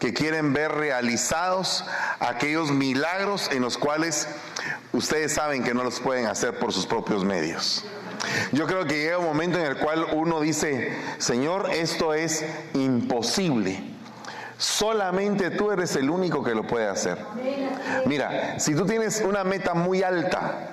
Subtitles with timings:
[0.00, 1.84] que quieren ver realizados
[2.18, 4.26] aquellos milagros en los cuales
[4.92, 7.84] ustedes saben que no los pueden hacer por sus propios medios.
[8.52, 12.44] Yo creo que llega un momento en el cual uno dice, Señor, esto es
[12.74, 13.84] imposible.
[14.58, 17.18] Solamente tú eres el único que lo puede hacer.
[18.06, 20.70] Mira, si tú tienes una meta muy alta,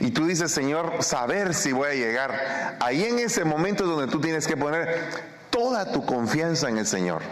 [0.00, 2.76] y tú dices, Señor, saber si voy a llegar.
[2.80, 6.86] Ahí en ese momento es donde tú tienes que poner toda tu confianza en el
[6.86, 7.22] Señor.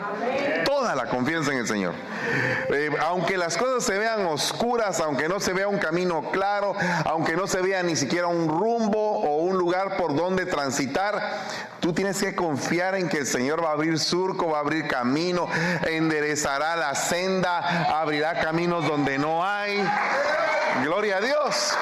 [0.65, 1.95] Toda la confianza en el Señor.
[2.69, 6.73] Eh, aunque las cosas se vean oscuras, aunque no se vea un camino claro,
[7.05, 11.21] aunque no se vea ni siquiera un rumbo o un lugar por donde transitar,
[11.81, 14.87] tú tienes que confiar en que el Señor va a abrir surco, va a abrir
[14.87, 15.49] camino,
[15.89, 19.83] enderezará la senda, abrirá caminos donde no hay.
[20.85, 21.75] Gloria a Dios.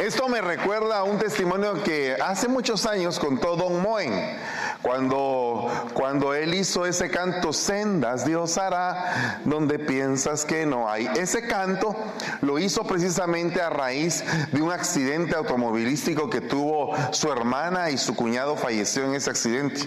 [0.00, 4.38] Esto me recuerda a un testimonio que hace muchos años contó Don Moen.
[4.82, 11.06] Cuando, cuando él hizo ese canto, sendas Dios hará donde piensas que no hay.
[11.18, 11.94] Ese canto
[12.40, 18.16] lo hizo precisamente a raíz de un accidente automovilístico que tuvo su hermana y su
[18.16, 19.82] cuñado falleció en ese accidente.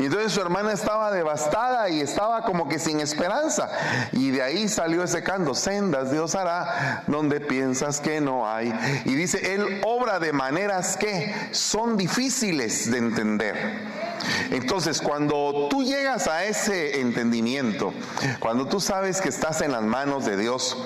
[0.00, 3.70] Y entonces su hermana estaba devastada y estaba como que sin esperanza.
[4.10, 8.74] Y de ahí salió ese canto, sendas Dios hará donde piensas que no hay.
[9.04, 14.01] Y dice, él obra de maneras que son difíciles de entender.
[14.50, 17.92] Entonces, cuando tú llegas a ese entendimiento,
[18.38, 20.76] cuando tú sabes que estás en las manos de Dios,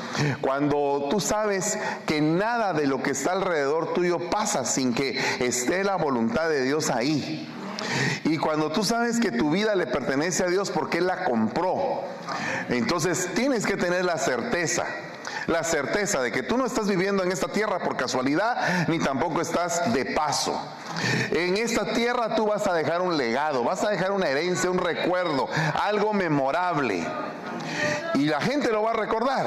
[0.40, 5.84] cuando tú sabes que nada de lo que está alrededor tuyo pasa sin que esté
[5.84, 7.52] la voluntad de Dios ahí,
[8.24, 12.02] y cuando tú sabes que tu vida le pertenece a Dios porque Él la compró,
[12.68, 14.84] entonces tienes que tener la certeza
[15.46, 19.40] la certeza de que tú no estás viviendo en esta tierra por casualidad, ni tampoco
[19.40, 20.60] estás de paso.
[21.30, 24.78] En esta tierra tú vas a dejar un legado, vas a dejar una herencia, un
[24.78, 25.48] recuerdo,
[25.82, 27.06] algo memorable.
[28.14, 29.46] Y la gente lo va a recordar.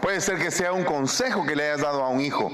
[0.00, 2.50] Puede ser que sea un consejo que le hayas dado a un hijo.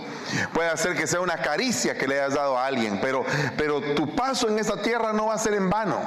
[0.53, 3.01] Puede ser que sea una caricia que le hayas dado a alguien.
[3.01, 3.25] Pero,
[3.57, 5.99] pero tu paso en esta tierra no va a ser en vano.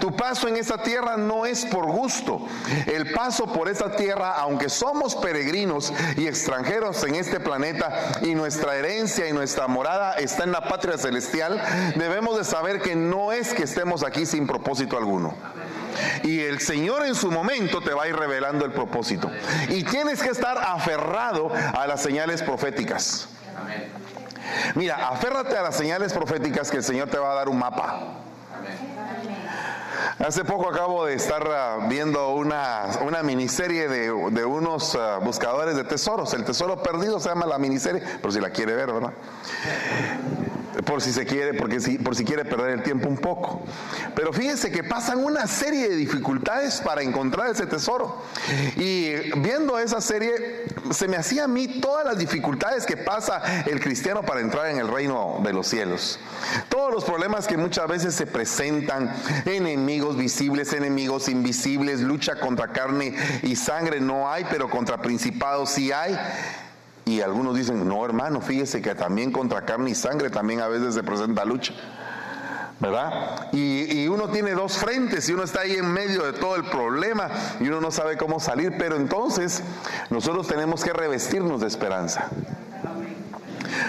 [0.00, 2.46] Tu paso en esta tierra no es por gusto.
[2.86, 8.76] El paso por esta tierra, aunque somos peregrinos y extranjeros en este planeta y nuestra
[8.76, 11.60] herencia y nuestra morada está en la patria celestial,
[11.96, 15.34] debemos de saber que no es que estemos aquí sin propósito alguno.
[16.22, 19.30] Y el Señor en su momento te va a ir revelando el propósito.
[19.68, 23.28] Y tienes que estar aferrado a las señales proféticas.
[24.74, 28.22] Mira, aférrate a las señales proféticas que el Señor te va a dar un mapa.
[30.18, 35.76] Hace poco acabo de estar ah, viendo una, una miniserie de, de unos ah, buscadores
[35.76, 36.32] de tesoros.
[36.32, 39.12] El tesoro perdido se llama la miniserie, por si la quiere ver, ¿verdad?
[40.86, 43.62] Por si se quiere, porque si, por si quiere perder el tiempo un poco.
[44.14, 48.22] Pero fíjense que pasan una serie de dificultades para encontrar ese tesoro.
[48.76, 49.10] Y
[49.40, 54.22] viendo esa serie, se me hacía a mí todas las dificultades que pasa el cristiano
[54.22, 56.18] para entrar en el reino de los cielos.
[56.68, 59.12] Todos los problemas que muchas veces se presentan,
[59.44, 65.90] enemigos visibles, enemigos invisibles, lucha contra carne y sangre no hay, pero contra principados sí
[65.90, 66.16] hay.
[67.06, 70.94] Y algunos dicen, no hermano, fíjese que también contra carne y sangre también a veces
[70.94, 71.72] se presenta lucha.
[72.78, 73.48] ¿verdad?
[73.52, 77.28] Y, uno tiene dos frentes y uno está ahí en medio de todo el problema
[77.60, 79.62] y uno no sabe cómo salir, pero entonces
[80.10, 82.28] nosotros tenemos que revestirnos de esperanza.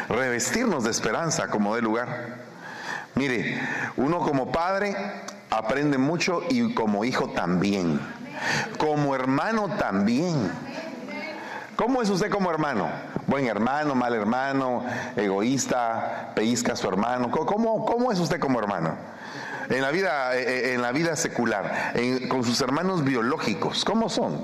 [0.10, 2.38] Revestirnos de esperanza como de lugar.
[3.16, 3.60] Mire,
[3.98, 4.96] uno como padre
[5.50, 8.00] aprende mucho y como hijo también.
[8.78, 10.52] Como hermano también.
[11.78, 12.90] ¿Cómo es usted como hermano?
[13.28, 14.84] Buen hermano, mal hermano,
[15.16, 17.30] egoísta, pellizca su hermano.
[17.30, 18.96] ¿Cómo, cómo es usted como hermano?
[19.70, 21.94] En la vida, eh, eh, en la vida secular,
[22.30, 24.44] con sus hermanos biológicos, ¿cómo son?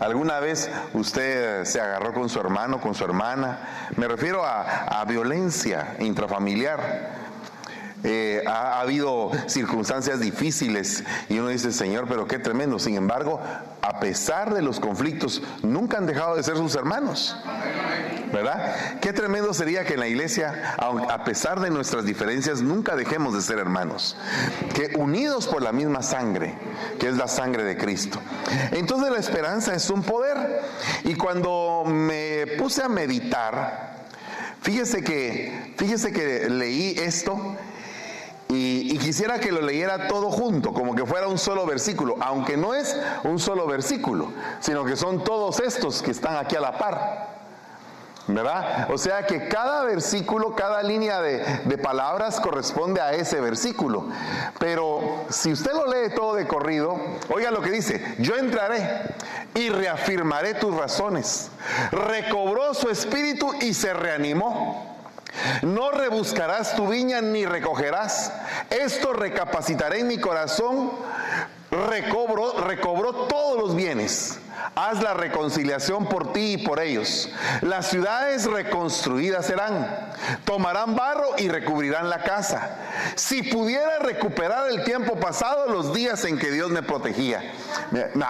[0.00, 3.88] ¿Alguna vez usted se agarró con su hermano, con su hermana?
[3.96, 7.29] Me refiero a, a violencia intrafamiliar.
[8.02, 12.78] Eh, ha, habido circunstancias difíciles y uno dice, Señor, pero qué tremendo.
[12.78, 13.40] Sin embargo,
[13.82, 17.36] a pesar de los conflictos, nunca han dejado de ser sus hermanos.
[18.32, 19.00] ¿Verdad?
[19.00, 23.42] Qué tremendo sería que en la iglesia, a pesar de nuestras diferencias, nunca dejemos de
[23.42, 24.16] ser hermanos.
[24.72, 26.54] Que unidos por la misma sangre,
[26.98, 28.20] que es la sangre de Cristo.
[28.70, 30.62] Entonces la esperanza es un poder.
[31.04, 34.06] Y cuando me puse a meditar,
[34.62, 37.56] fíjese que, fíjese que leí esto
[38.52, 42.74] y, quisiera que lo leyera todo junto, como que fuera un solo versículo, aunque no
[42.74, 47.30] es un solo versículo, sino que son todos estos que están aquí a la par.
[48.26, 48.88] ¿verdad?
[48.92, 54.06] O sea que cada versículo, cada línea de, de, palabras corresponde a ese versículo.
[54.60, 56.96] Pero si usted lo lee todo de corrido,
[57.28, 59.14] oiga lo que dice, yo entraré
[59.54, 61.50] y reafirmaré tus razones.
[61.90, 64.89] Recobró su espíritu y se reanimó.
[65.62, 68.32] No rebuscarás tu viña ni recogerás.
[68.70, 70.92] Esto recapacitaré en mi corazón.
[71.70, 74.40] Recobro, recobró todos los bienes
[74.74, 77.28] Haz la reconciliación por ti y por ellos.
[77.60, 80.14] Las ciudades reconstruidas serán.
[80.44, 82.76] Tomarán barro y recubrirán la casa.
[83.16, 87.42] Si pudiera recuperar el tiempo pasado, los días en que Dios me protegía.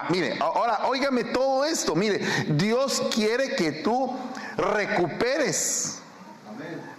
[0.09, 1.95] Mire, ahora óigame todo esto.
[1.95, 2.19] Mire,
[2.49, 4.17] Dios quiere que tú
[4.57, 6.00] recuperes.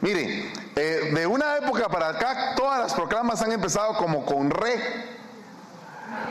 [0.01, 4.81] Mire, eh, de una época para acá, todas las proclamas han empezado como con re.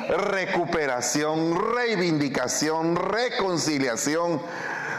[0.08, 4.42] Recuperación, reivindicación, reconciliación,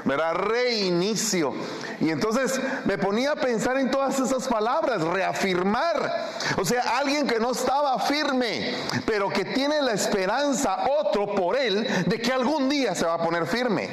[0.06, 0.34] ¿verdad?
[0.34, 1.54] Reinicio.
[2.00, 6.30] Y entonces me ponía a pensar en todas esas palabras, reafirmar.
[6.58, 8.76] O sea, alguien que no estaba firme,
[9.06, 13.24] pero que tiene la esperanza, otro por él, de que algún día se va a
[13.24, 13.90] poner firme.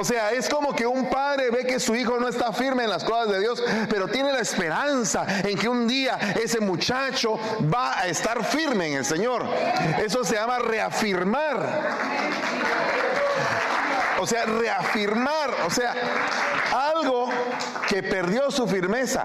[0.00, 2.90] O sea, es como que un padre ve que su hijo no está firme en
[2.90, 7.38] las cosas de Dios, pero tiene la esperanza en que un día ese muchacho
[7.72, 9.46] va a estar firme en el Señor.
[10.02, 12.22] Eso se llama reafirmar.
[14.22, 15.92] O sea, reafirmar, o sea,
[16.94, 17.28] algo
[17.88, 19.24] que perdió su firmeza.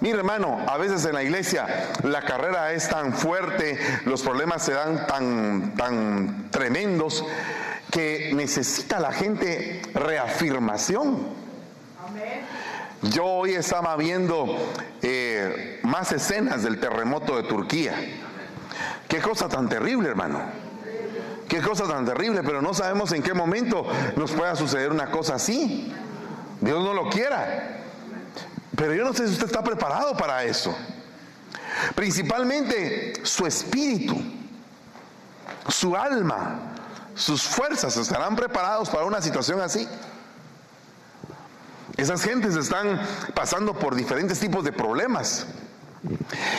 [0.00, 4.72] Mire hermano, a veces en la iglesia la carrera es tan fuerte, los problemas se
[4.72, 7.24] dan tan, tan tremendos
[7.92, 11.28] que necesita la gente reafirmación.
[13.02, 14.56] Yo hoy estaba viendo
[15.02, 17.94] eh, más escenas del terremoto de Turquía.
[19.06, 20.65] Qué cosa tan terrible, hermano.
[21.48, 25.34] Qué cosa tan terrible, pero no sabemos en qué momento nos pueda suceder una cosa
[25.36, 25.92] así.
[26.60, 27.82] Dios no lo quiera.
[28.76, 30.76] Pero yo no sé si usted está preparado para eso.
[31.94, 34.20] Principalmente su espíritu,
[35.68, 36.58] su alma,
[37.14, 39.88] sus fuerzas estarán preparados para una situación así.
[41.96, 43.00] Esas gentes están
[43.34, 45.46] pasando por diferentes tipos de problemas.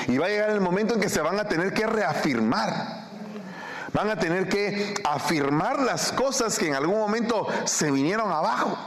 [0.07, 2.96] Y va a llegar el momento en que se van a tener que reafirmar.
[3.93, 8.77] Van a tener que afirmar las cosas que en algún momento se vinieron abajo.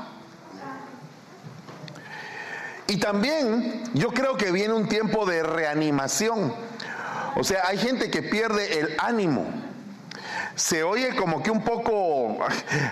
[2.86, 6.52] Y también yo creo que viene un tiempo de reanimación.
[7.36, 9.46] O sea, hay gente que pierde el ánimo.
[10.56, 12.38] Se oye como que un poco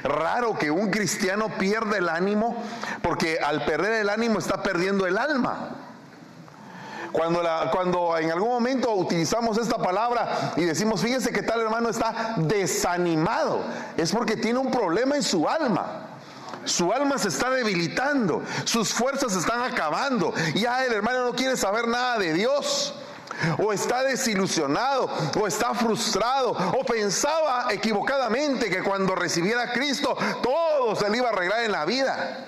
[0.04, 2.62] raro que un cristiano pierda el ánimo,
[3.02, 5.87] porque al perder el ánimo está perdiendo el alma.
[7.12, 12.34] Cuando, cuando en algún momento utilizamos esta palabra y decimos, fíjese que tal hermano está
[12.36, 13.60] desanimado,
[13.96, 16.04] es porque tiene un problema en su alma.
[16.64, 20.34] Su alma se está debilitando, sus fuerzas se están acabando.
[20.54, 22.94] Ya el hermano no quiere saber nada de Dios
[23.58, 25.08] o está desilusionado,
[25.40, 31.28] o está frustrado, o pensaba equivocadamente que cuando recibiera a Cristo todo se le iba
[31.28, 32.47] a arreglar en la vida.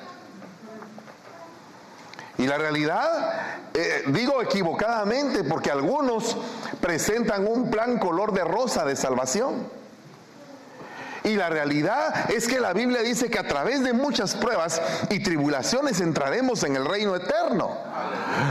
[2.40, 6.38] Y la realidad, eh, digo equivocadamente, porque algunos
[6.80, 9.79] presentan un plan color de rosa de salvación.
[11.24, 14.80] Y la realidad es que la Biblia dice que a través de muchas pruebas
[15.10, 17.76] y tribulaciones entraremos en el reino eterno.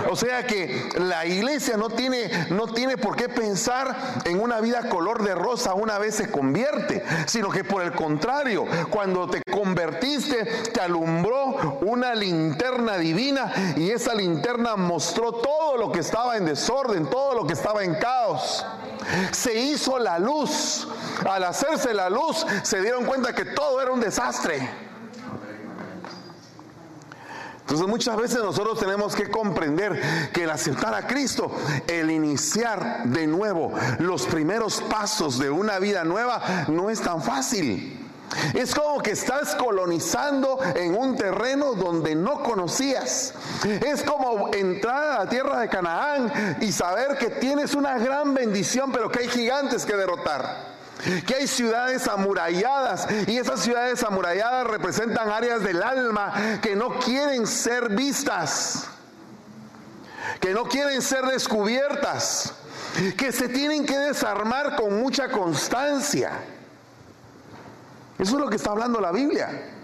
[0.10, 3.96] O sea que la iglesia no tiene, no tiene por qué pensar
[4.26, 8.66] en una vida color de rosa una vez se convierte, sino que por el contrario,
[8.90, 16.00] cuando te convertiste, te alumbró una linterna divina y esa linterna mostró todo lo que
[16.00, 18.66] estaba en desorden, todo lo que estaba en caos.
[19.32, 20.88] Se hizo la luz.
[21.30, 24.70] Al hacerse la luz, se dieron cuenta que todo era un desastre.
[27.70, 31.52] Entonces muchas veces nosotros tenemos que comprender que el aceptar a Cristo,
[31.88, 38.09] el iniciar de nuevo los primeros pasos de una vida nueva, no es tan fácil.
[38.54, 43.34] Es como que estás colonizando en un terreno donde no conocías.
[43.86, 48.92] Es como entrar a la tierra de Canaán y saber que tienes una gran bendición,
[48.92, 50.80] pero que hay gigantes que derrotar.
[51.26, 57.48] Que hay ciudades amuralladas y esas ciudades amuralladas representan áreas del alma que no quieren
[57.48, 58.86] ser vistas,
[60.42, 62.54] que no quieren ser descubiertas,
[63.16, 66.32] que se tienen que desarmar con mucha constancia.
[68.20, 69.79] Eso es lo que está hablando la Biblia.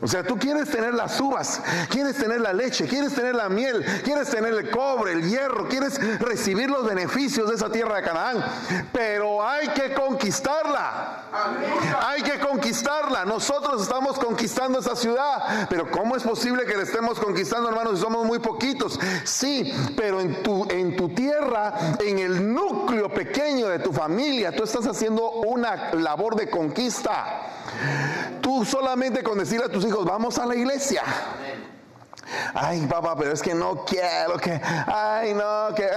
[0.00, 3.84] O sea, tú quieres tener las uvas, quieres tener la leche, quieres tener la miel,
[4.04, 8.44] quieres tener el cobre, el hierro, quieres recibir los beneficios de esa tierra de Canaán,
[8.92, 11.22] pero hay que conquistarla.
[12.06, 13.24] Hay que conquistarla.
[13.24, 18.04] Nosotros estamos conquistando esa ciudad, pero ¿cómo es posible que la estemos conquistando, hermanos, si
[18.04, 18.98] somos muy poquitos?
[19.24, 24.64] Sí, pero en tu, en tu tierra, en el núcleo pequeño de tu familia, tú
[24.64, 27.52] estás haciendo una labor de conquista.
[28.40, 31.02] Tú solamente con decirle a tus hijos, vamos a la iglesia.
[32.54, 35.88] Ay, papá, pero es que no quiero que, ay, no, que...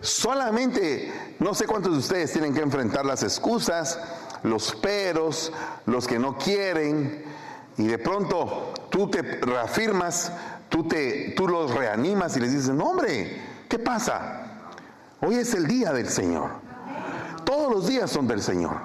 [0.00, 3.98] Solamente, no sé cuántos de ustedes tienen que enfrentar las excusas,
[4.42, 5.52] los peros,
[5.86, 7.24] los que no quieren,
[7.78, 10.32] y de pronto tú te reafirmas,
[10.68, 14.46] tú, te, tú los reanimas y les dices, no hombre, ¿qué pasa?
[15.20, 16.65] Hoy es el día del Señor.
[17.46, 18.76] Todos los días son del Señor.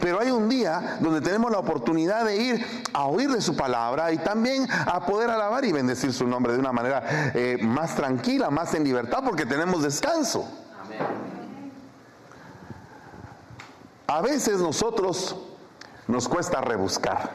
[0.00, 4.10] Pero hay un día donde tenemos la oportunidad de ir a oír de su palabra
[4.12, 8.48] y también a poder alabar y bendecir su nombre de una manera eh, más tranquila,
[8.48, 10.48] más en libertad, porque tenemos descanso.
[14.06, 15.36] A veces nosotros
[16.06, 17.30] nos cuesta rebuscar.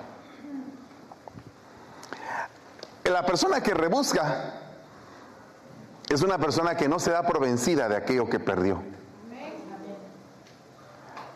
[3.04, 4.56] La persona que rebusca
[6.10, 8.82] es una persona que no se da por vencida de aquello que perdió.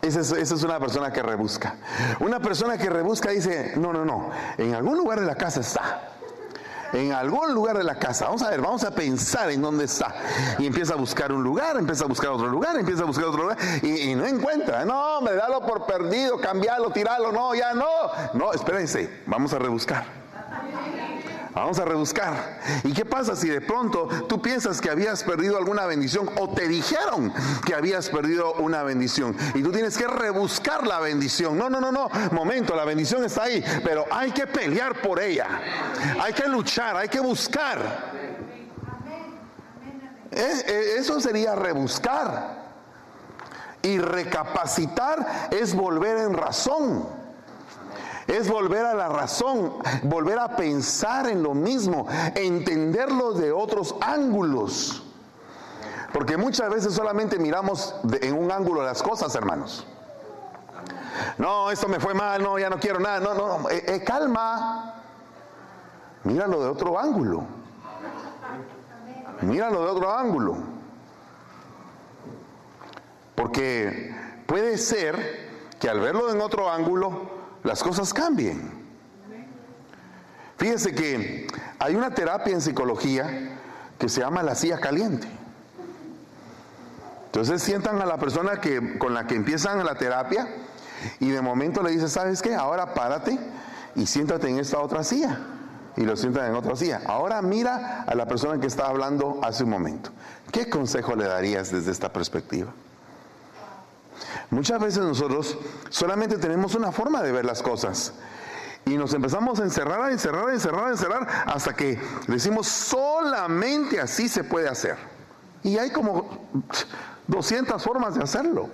[0.08, 1.74] Esa es, una persona que rebusca.
[2.20, 6.14] Una persona que rebusca dice, no, no, no, en algún lugar de la casa está.
[6.94, 8.24] En algún lugar de la casa.
[8.24, 10.14] Vamos a ver, vamos a pensar en dónde está.
[10.58, 13.42] Y empieza a buscar un lugar, empieza a buscar otro lugar, empieza a buscar otro
[13.42, 14.86] lugar y, no encuentra.
[14.86, 17.30] No, me dalo por perdido, cambiarlo, tirarlo.
[17.30, 17.86] No, ya no.
[18.32, 20.17] No, espérense, vamos a rebuscar.
[21.58, 22.60] Vamos a rebuscar.
[22.84, 26.68] ¿Y qué pasa si de pronto tú piensas que habías perdido alguna bendición o te
[26.68, 27.32] dijeron
[27.66, 31.58] que habías perdido una bendición y tú tienes que rebuscar la bendición?
[31.58, 32.08] No, no, no, no.
[32.30, 35.48] Momento, la bendición está ahí, pero hay que pelear por ella.
[36.22, 38.12] Hay que luchar, hay que buscar.
[40.30, 42.68] Eh, eh, eso sería rebuscar.
[43.82, 47.17] Y recapacitar es volver en razón
[48.28, 55.02] es volver a la razón, volver a pensar en lo mismo, entenderlo de otros ángulos.
[56.12, 59.86] Porque muchas veces solamente miramos en un ángulo las cosas, hermanos.
[61.38, 63.20] No, esto me fue mal, no, ya no quiero nada.
[63.20, 64.94] No, no, eh, eh, calma.
[66.24, 67.46] Míralo de otro ángulo.
[69.40, 70.56] Míralo de otro ángulo.
[73.34, 74.14] Porque
[74.46, 77.37] puede ser que al verlo en otro ángulo,
[77.68, 78.62] las cosas cambien.
[80.56, 81.46] Fíjese que
[81.78, 83.58] hay una terapia en psicología
[83.98, 85.28] que se llama la silla caliente.
[87.26, 90.48] Entonces sientan a la persona que, con la que empiezan la terapia
[91.20, 92.54] y de momento le dice, ¿sabes qué?
[92.54, 93.38] Ahora párate
[93.94, 95.38] y siéntate en esta otra silla.
[95.98, 97.02] Y lo sientan en otra silla.
[97.04, 100.10] Ahora mira a la persona que estaba hablando hace un momento.
[100.50, 102.72] ¿Qué consejo le darías desde esta perspectiva?
[104.50, 105.58] Muchas veces nosotros
[105.90, 108.14] solamente tenemos una forma de ver las cosas.
[108.86, 114.00] Y nos empezamos a encerrar, a encerrar, a encerrar, a encerrar, hasta que decimos solamente
[114.00, 114.96] así se puede hacer.
[115.62, 116.48] Y hay como
[117.26, 118.70] 200 formas de hacerlo.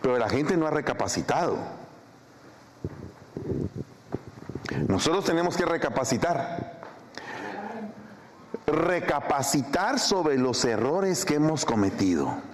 [0.00, 1.56] Pero la gente no ha recapacitado.
[4.86, 6.80] Nosotros tenemos que recapacitar.
[8.66, 12.53] Recapacitar sobre los errores que hemos cometido.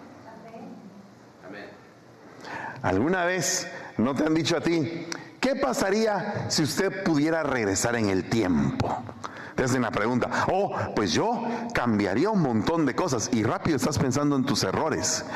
[2.82, 3.68] ¿Alguna vez
[3.98, 5.06] no te han dicho a ti,
[5.38, 9.02] qué pasaría si usted pudiera regresar en el tiempo?
[9.54, 11.42] Te hacen la pregunta, oh, pues yo
[11.74, 15.26] cambiaría un montón de cosas y rápido estás pensando en tus errores.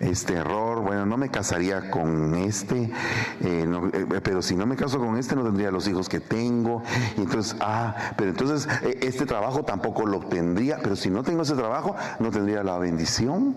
[0.00, 2.92] Este error, bueno, no me casaría con este,
[3.40, 6.82] eh, eh, pero si no me caso con este no tendría los hijos que tengo.
[7.16, 11.42] Y entonces, ah, pero entonces eh, este trabajo tampoco lo obtendría, pero si no tengo
[11.42, 13.56] ese trabajo no tendría la bendición.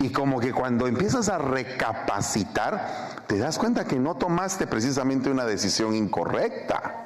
[0.00, 5.44] Y como que cuando empiezas a recapacitar, te das cuenta que no tomaste precisamente una
[5.44, 7.02] decisión incorrecta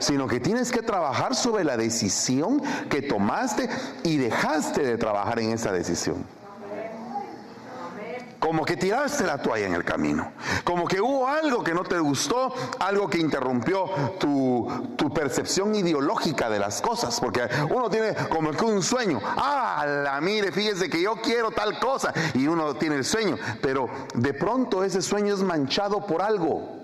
[0.00, 3.68] sino que tienes que trabajar sobre la decisión que tomaste
[4.02, 6.24] y dejaste de trabajar en esa decisión.
[8.38, 10.32] Como que tiraste la toalla en el camino.
[10.62, 13.86] Como que hubo algo que no te gustó, algo que interrumpió
[14.20, 17.18] tu, tu percepción ideológica de las cosas.
[17.18, 19.20] Porque uno tiene como que un sueño.
[19.24, 22.12] Ah, la mire, fíjese que yo quiero tal cosa.
[22.34, 23.36] Y uno tiene el sueño.
[23.60, 26.78] Pero de pronto ese sueño es manchado por algo.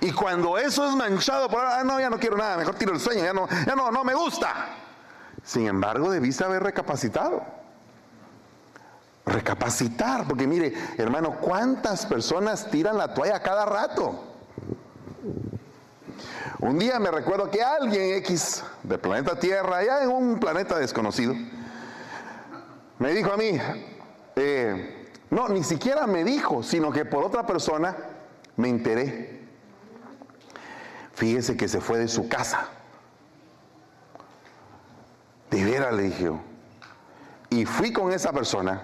[0.00, 2.92] Y cuando eso es manchado por algo, ah, no, ya no quiero nada, mejor tiro
[2.92, 4.54] el sueño, ya no, ya no, no me gusta.
[5.44, 7.57] Sin embargo, debiste haber recapacitado
[9.28, 14.24] recapacitar, porque mire, hermano, ¿cuántas personas tiran la toalla cada rato?
[16.60, 21.34] Un día me recuerdo que alguien X de planeta Tierra, allá en un planeta desconocido,
[22.98, 23.58] me dijo a mí,
[24.34, 27.96] eh, no, ni siquiera me dijo, sino que por otra persona
[28.56, 29.46] me enteré.
[31.12, 32.68] Fíjese que se fue de su casa.
[35.50, 36.30] De veras le dije
[37.50, 38.82] Y fui con esa persona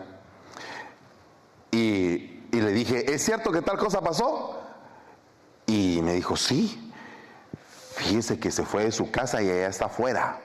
[1.74, 4.62] y, le dije, ¿es cierto que tal cosa pasó?
[5.66, 6.92] Y me dijo, sí.
[7.96, 10.40] Fíjese que se fue de su casa y allá está afuera.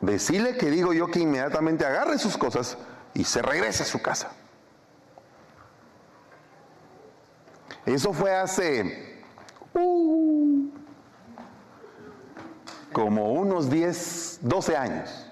[0.00, 2.76] Decirle que digo yo que inmediatamente agarre sus cosas
[3.14, 4.30] y se regrese a su casa.
[7.84, 9.22] Eso fue hace
[9.74, 10.68] uh,
[12.92, 15.26] como unos 10, 12 años.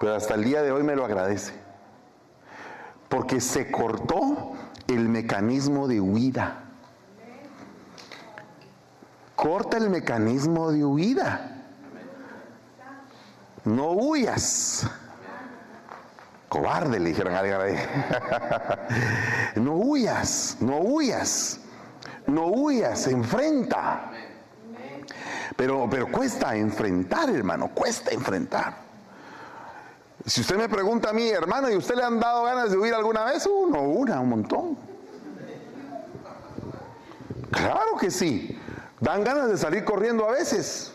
[0.00, 1.61] Pero hasta el día de hoy me lo agradece.
[3.12, 4.54] Porque se cortó
[4.88, 6.62] el mecanismo de huida.
[9.36, 11.62] Corta el mecanismo de huida.
[13.66, 14.86] No huyas.
[16.48, 17.78] Cobarde, le dijeron a alguien
[19.62, 21.60] no huyas, no huyas,
[22.26, 24.10] no huyas, enfrenta.
[25.54, 28.91] Pero, pero cuesta enfrentar, hermano, cuesta enfrentar.
[30.24, 32.94] Si usted me pregunta a mí, hermano, ¿y usted le han dado ganas de huir
[32.94, 33.46] alguna vez?
[33.46, 34.78] Uno, una, un montón.
[37.50, 38.58] Claro que sí.
[39.00, 40.92] Dan ganas de salir corriendo a veces.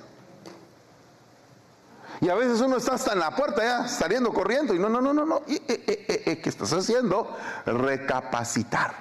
[2.21, 5.01] Y a veces uno está hasta en la puerta ya saliendo corriendo y no, no,
[5.01, 5.41] no, no, no.
[5.47, 7.35] Eh, eh, eh, ¿Qué estás haciendo?
[7.65, 8.93] Recapacitar.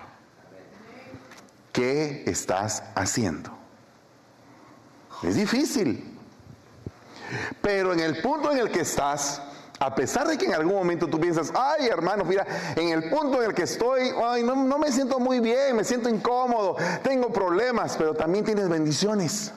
[1.72, 3.56] ¿Qué estás haciendo?
[5.22, 6.18] Es difícil.
[7.62, 9.40] Pero en el punto en el que estás,
[9.78, 13.42] a pesar de que en algún momento tú piensas, ay hermano, mira, en el punto
[13.42, 17.32] en el que estoy, ay, no, no me siento muy bien, me siento incómodo, tengo
[17.32, 19.52] problemas, pero también tienes bendiciones.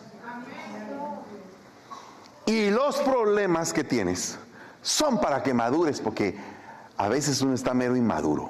[2.46, 4.38] Y los problemas que tienes
[4.82, 6.36] son para que madures, porque
[6.98, 8.50] a veces uno está mero inmaduro.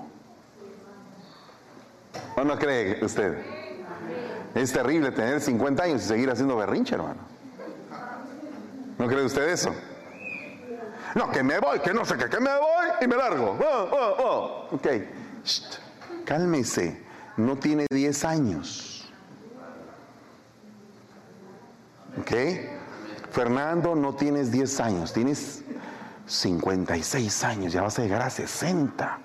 [2.36, 3.38] ¿O no cree usted?
[4.56, 7.20] Es terrible tener 50 años y seguir haciendo berrinche, hermano.
[8.98, 9.72] ¿No cree usted eso?
[11.16, 13.58] No, que me voy, que no sé qué, que me voy y me largo.
[13.60, 14.76] Oh, oh, oh.
[14.76, 14.88] Ok,
[16.26, 17.04] cálmese,
[17.38, 19.12] no tiene 10 años.
[22.20, 22.32] ¿Ok?
[23.32, 25.64] Fernando, no tienes 10 años, tienes
[26.28, 29.20] 56 años, ya vas a llegar a 60.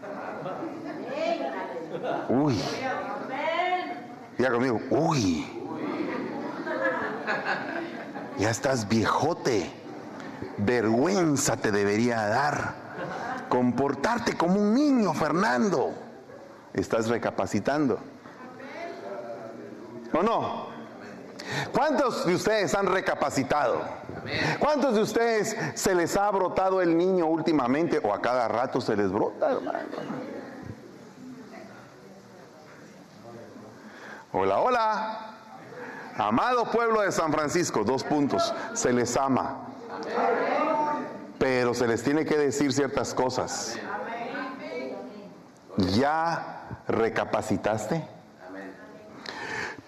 [2.29, 2.61] Uy.
[4.39, 5.47] Ya conmigo, uy.
[8.39, 9.84] Ya estás viejote.
[10.59, 12.75] Vergüenza te debería dar.
[13.49, 15.93] Comportarte como un niño, Fernando.
[16.73, 17.99] Estás recapacitando.
[20.13, 20.69] ¿O no?
[21.73, 23.83] ¿Cuántos de ustedes han recapacitado?
[24.59, 28.97] ¿Cuántos de ustedes se les ha brotado el niño últimamente o a cada rato se
[28.97, 29.59] les brota?
[34.33, 35.21] Hola, hola.
[36.17, 38.55] Amado pueblo de San Francisco, dos puntos.
[38.73, 39.74] Se les ama.
[41.39, 43.77] Pero se les tiene que decir ciertas cosas.
[45.77, 48.07] ¿Ya recapacitaste?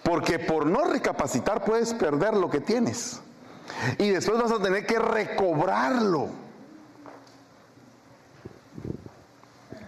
[0.03, 3.21] Porque por no recapacitar puedes perder lo que tienes.
[3.99, 6.29] Y después vas a tener que recobrarlo.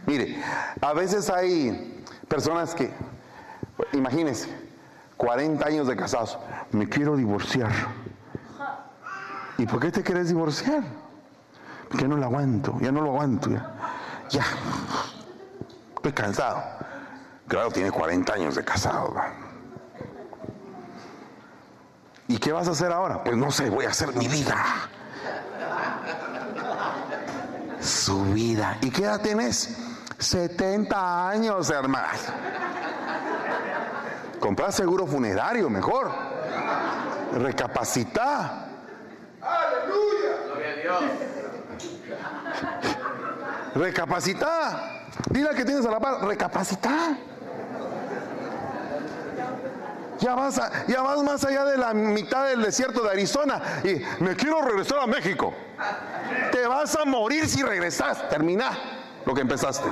[0.06, 0.42] Mire,
[0.80, 2.90] a veces hay personas que,
[3.92, 4.48] imagínense,
[5.16, 6.38] 40 años de casados,
[6.72, 7.70] me quiero divorciar.
[9.58, 10.82] ¿Y por qué te quieres divorciar?
[11.88, 13.74] Porque no lo aguanto, ya no lo aguanto, ya.
[14.30, 14.44] Ya,
[15.96, 16.62] estoy cansado.
[17.46, 19.14] Claro, tiene 40 años de casado.
[22.28, 23.24] ¿Y qué vas a hacer ahora?
[23.24, 24.56] Pues no sé, voy a hacer mi vida.
[27.80, 28.76] Su vida.
[28.82, 29.76] ¿Y qué edad tienes?
[30.18, 32.06] 70 años, hermano.
[34.40, 36.12] Comprar seguro funerario mejor.
[37.32, 38.66] Recapacita.
[39.40, 40.36] Aleluya.
[40.46, 40.77] Gloria a Dios.
[43.74, 45.04] Recapacita.
[45.30, 47.16] Dile que tienes a la par, recapacita.
[50.18, 54.34] Ya vas, ya vas más allá de la mitad del desierto de Arizona y me
[54.34, 55.54] quiero regresar a México.
[56.50, 58.28] Te vas a morir si regresas.
[58.28, 58.76] Termina
[59.24, 59.88] lo que empezaste.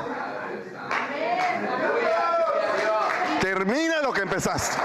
[3.40, 4.76] Termina lo que empezaste.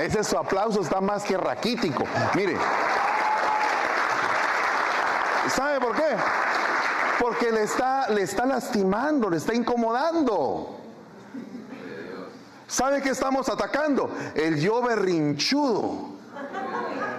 [0.00, 2.04] ese su aplauso está más que raquítico.
[2.34, 2.56] Mire.
[5.48, 6.16] ¿Sabe por qué?
[7.18, 10.78] Porque le está, le está lastimando, le está incomodando.
[12.66, 14.10] ¿Sabe qué estamos atacando?
[14.34, 16.12] El yo berrinchudo.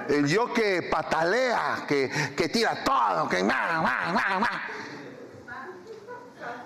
[0.09, 3.47] El yo que patalea, que, que tira todo, que...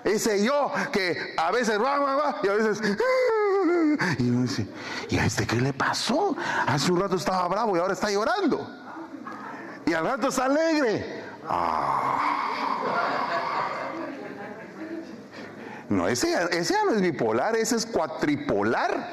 [0.04, 2.82] Ese yo que a veces va, va, va, y a veces.
[4.20, 4.68] Y uno dice,
[5.10, 6.36] ¿y a este qué le pasó?
[6.66, 8.70] Hace un rato estaba bravo y ahora está llorando.
[9.86, 11.17] Y al rato está alegre.
[11.50, 12.38] Ah.
[15.90, 19.08] No, ese, ese ya no es bipolar, ese es cuatripolar.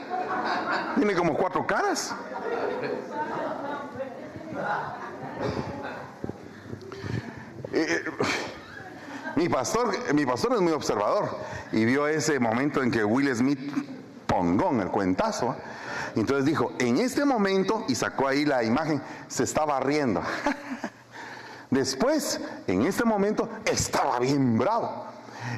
[0.97, 2.14] Tiene como cuatro caras.
[7.73, 8.05] Eh, eh,
[9.37, 11.37] mi pastor, mi pastor es muy observador
[11.73, 13.73] y vio ese momento en que Will Smith
[14.27, 15.57] pongó el cuentazo.
[16.14, 20.23] entonces dijo, en este momento, y sacó ahí la imagen, se estaba riendo.
[21.74, 25.06] Después, en este momento, estaba bien bravo.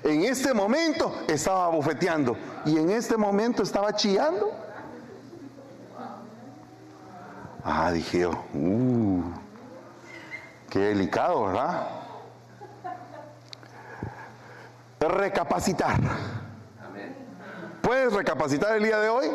[0.03, 2.35] En este momento estaba bofeteando.
[2.65, 4.51] Y en este momento estaba chillando.
[7.63, 9.23] Ah, dije yo, uh,
[10.71, 11.89] qué delicado, ¿verdad?
[15.01, 16.01] recapacitar.
[17.83, 19.27] ¿Puedes recapacitar el día de hoy?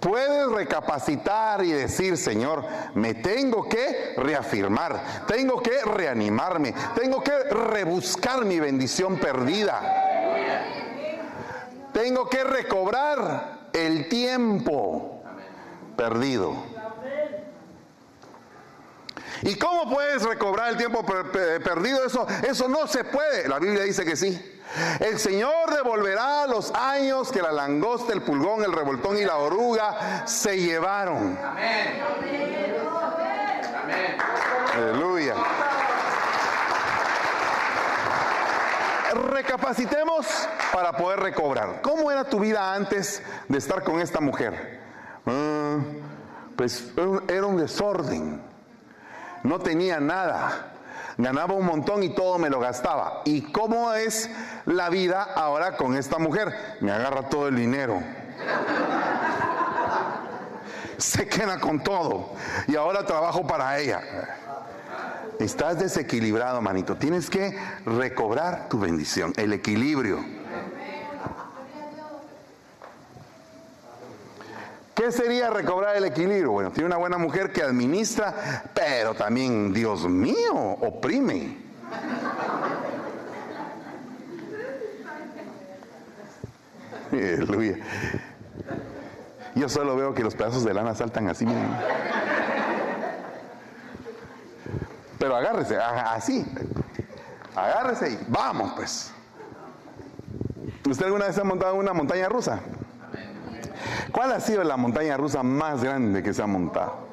[0.00, 8.44] Puedes recapacitar y decir, Señor, me tengo que reafirmar, tengo que reanimarme, tengo que rebuscar
[8.44, 10.06] mi bendición perdida.
[11.92, 15.22] Tengo que recobrar el tiempo
[15.96, 16.75] perdido.
[19.42, 22.04] ¿Y cómo puedes recobrar el tiempo perdido?
[22.04, 23.48] Eso, eso no se puede.
[23.48, 24.52] La Biblia dice que sí.
[25.00, 30.26] El Señor devolverá los años que la langosta, el pulgón, el revoltón y la oruga
[30.26, 31.38] se llevaron.
[31.42, 32.02] Amén.
[34.74, 35.34] Aleluya.
[39.32, 40.26] Recapacitemos
[40.72, 41.80] para poder recobrar.
[41.80, 44.80] ¿Cómo era tu vida antes de estar con esta mujer?
[45.24, 45.78] Ah,
[46.56, 46.92] pues
[47.28, 48.42] era un desorden
[49.42, 50.72] no tenía nada.
[51.18, 53.22] Ganaba un montón y todo me lo gastaba.
[53.24, 54.30] ¿Y cómo es
[54.66, 56.52] la vida ahora con esta mujer?
[56.80, 58.02] Me agarra todo el dinero.
[60.98, 62.32] Se queda con todo.
[62.66, 64.02] Y ahora trabajo para ella.
[65.38, 66.96] Estás desequilibrado, manito.
[66.96, 70.35] Tienes que recobrar tu bendición, el equilibrio.
[74.96, 76.52] ¿Qué sería recobrar el equilibrio?
[76.52, 81.58] Bueno, tiene una buena mujer que administra, pero también, Dios mío, oprime.
[87.12, 87.76] Aleluya.
[89.54, 91.68] Yo solo veo que los pedazos de lana saltan así, miren.
[95.18, 96.42] Pero agárrese, así.
[97.54, 99.12] Agárrese y vamos, pues.
[100.88, 102.60] ¿Usted alguna vez ha montado una montaña rusa?
[104.12, 107.06] ¿Cuál ha sido la montaña rusa más grande que se ha montado?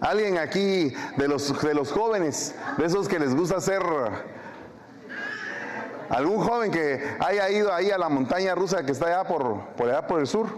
[0.00, 3.82] Alguien aquí de los, de los jóvenes, de esos que les gusta hacer,
[6.08, 9.88] algún joven que haya ido ahí a la montaña rusa que está allá por, por
[9.88, 10.48] allá por el sur.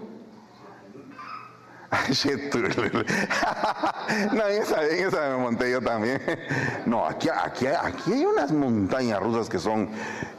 [4.32, 6.20] no, esa, esa me monté yo también.
[6.86, 9.88] No, aquí, aquí, aquí hay unas montañas rusas que son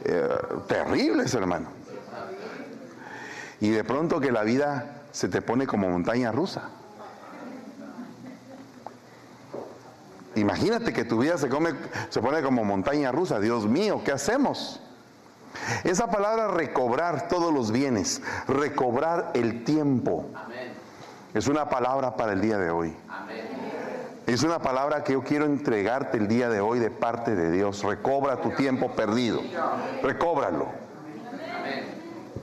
[0.04, 0.28] eh,
[0.68, 1.68] terribles, hermano
[3.60, 6.70] y de pronto que la vida se te pone como montaña rusa.
[10.34, 11.70] Imagínate que tu vida se, come,
[12.10, 13.40] se pone como montaña rusa.
[13.40, 14.80] Dios mío, ¿qué hacemos?
[15.84, 20.26] Esa palabra recobrar todos los bienes, recobrar el tiempo,
[21.32, 22.94] es una palabra para el día de hoy.
[24.26, 27.82] Es una palabra que yo quiero entregarte el día de hoy de parte de Dios.
[27.84, 29.40] Recobra tu tiempo perdido.
[30.02, 30.85] Recóbralo.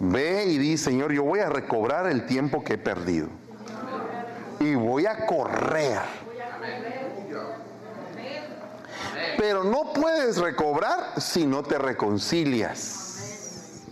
[0.06, 3.30] Ve y di, Señor, yo voy a recobrar el tiempo que he perdido.
[4.60, 6.02] Y voy a correr.
[9.38, 13.86] Pero no puedes recobrar si no te reconcilias.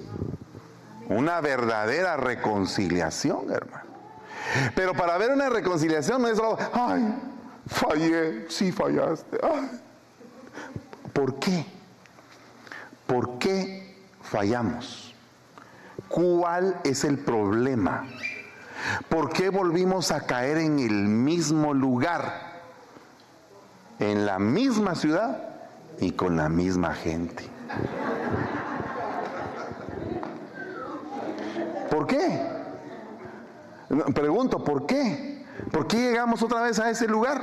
[1.08, 3.86] Una verdadera reconciliación, hermano.
[4.76, 7.16] Pero para ver una reconciliación no es solo, ay,
[7.68, 9.38] fallé, sí fallaste.
[11.14, 11.66] ¿Por qué?
[13.08, 15.11] ¿Por qué fallamos?
[16.12, 18.06] ¿Cuál es el problema?
[19.10, 22.52] ¿Por qué volvimos a caer en el mismo lugar?
[24.00, 25.42] En la misma ciudad
[26.00, 27.46] y con la misma gente.
[31.90, 32.42] ¿Por qué?
[34.14, 35.46] Pregunto, ¿por qué?
[35.72, 37.42] ¿Por qué llegamos otra vez a ese lugar?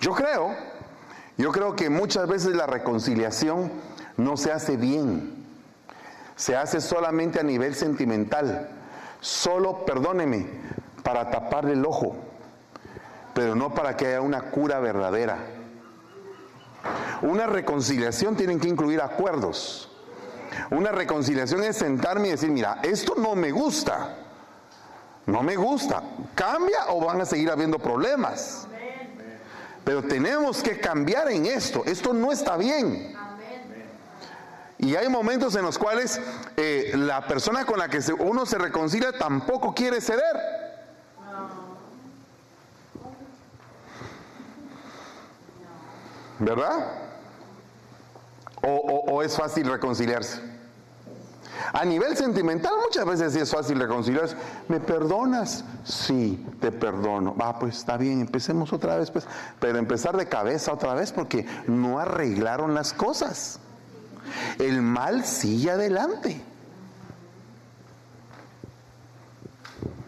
[0.00, 0.54] Yo creo,
[1.36, 3.70] yo creo que muchas veces la reconciliación
[4.16, 5.35] no se hace bien,
[6.36, 8.68] se hace solamente a nivel sentimental,
[9.20, 10.46] solo, perdóneme,
[11.02, 12.16] para taparle el ojo,
[13.34, 15.38] pero no para que haya una cura verdadera.
[17.22, 19.90] Una reconciliación tiene que incluir acuerdos.
[20.70, 24.16] Una reconciliación es sentarme y decir, mira, esto no me gusta.
[25.26, 26.02] No me gusta.
[26.34, 28.68] ¿Cambia o van a seguir habiendo problemas?
[29.84, 31.82] Pero tenemos que cambiar en esto.
[31.84, 33.14] Esto no está bien.
[34.78, 36.20] Y hay momentos en los cuales
[36.56, 40.36] eh, la persona con la que uno se reconcilia tampoco quiere ceder.
[46.38, 47.02] ¿Verdad?
[48.68, 50.40] o es fácil reconciliarse?
[51.72, 54.36] A nivel sentimental muchas veces sí es fácil reconciliarse.
[54.68, 55.64] ¿Me perdonas?
[55.84, 57.34] Sí, te perdono.
[57.36, 59.26] Va, pues está bien, empecemos otra vez, pues.
[59.60, 63.60] Pero empezar de cabeza otra vez porque no arreglaron las cosas.
[64.58, 66.40] El mal sigue adelante.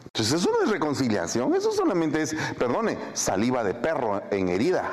[0.07, 4.85] Entonces eso no es reconciliación, eso solamente es, perdone, saliva de perro en herida.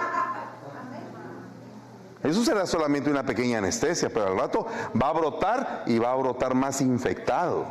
[2.22, 4.68] Eso será solamente una pequeña anestesia, pero al rato
[5.02, 7.66] va a brotar y va a brotar más infectado.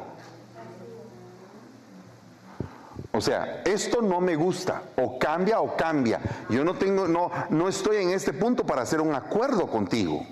[3.12, 6.20] O sea, esto no me gusta, o cambia o cambia.
[6.48, 10.26] Yo no tengo, no, no estoy en este punto para hacer un acuerdo contigo.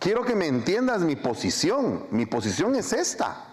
[0.00, 2.06] Quiero que me entiendas mi posición.
[2.10, 3.44] Mi posición es esta.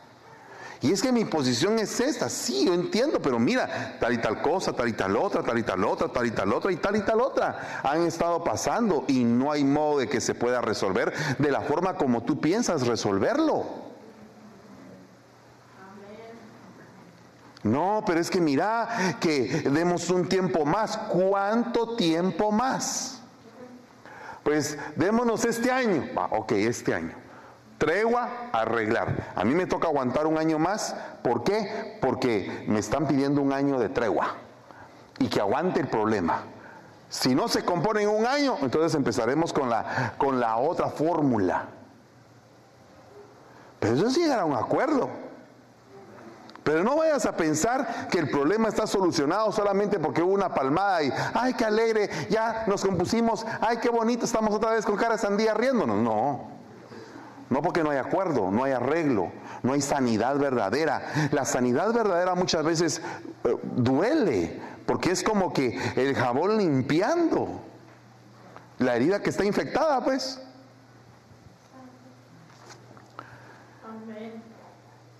[0.81, 4.43] Y es que mi posición es esta, sí, yo entiendo, pero mira, tal y tal
[4.43, 6.95] cosa, tal y tal otra, tal y tal otra, tal y tal otra y tal
[6.95, 11.13] y tal otra han estado pasando y no hay modo de que se pueda resolver
[11.39, 13.87] de la forma como tú piensas resolverlo.
[17.63, 20.95] No, pero es que mira que demos un tiempo más.
[20.95, 23.16] ¿Cuánto tiempo más?
[24.47, 26.07] Pues démonos este año.
[26.17, 27.11] Va, ok, este año.
[27.77, 29.33] Tregua, arreglar.
[29.35, 30.95] A mí me toca aguantar un año más.
[31.21, 31.97] ¿Por qué?
[31.99, 34.35] Porque me están pidiendo un año de tregua
[35.19, 36.43] y que aguante el problema.
[37.09, 41.65] Si no se compone en un año, entonces empezaremos con la, con la otra fórmula.
[43.81, 45.09] Pero eso es llegar a un acuerdo.
[46.67, 51.01] Pero no vayas a pensar que el problema está solucionado solamente porque hubo una palmada
[51.01, 55.13] y, ay, qué alegre, ya nos compusimos, ay, qué bonito, estamos otra vez con cara
[55.13, 55.97] de sandía riéndonos.
[55.97, 56.49] No.
[57.49, 59.31] No porque no hay acuerdo, no hay arreglo,
[59.63, 61.29] no hay sanidad verdadera.
[61.31, 63.01] La sanidad verdadera muchas veces
[63.45, 67.61] eh, duele, porque es como que el jabón limpiando
[68.79, 70.41] la herida que está infectada, pues.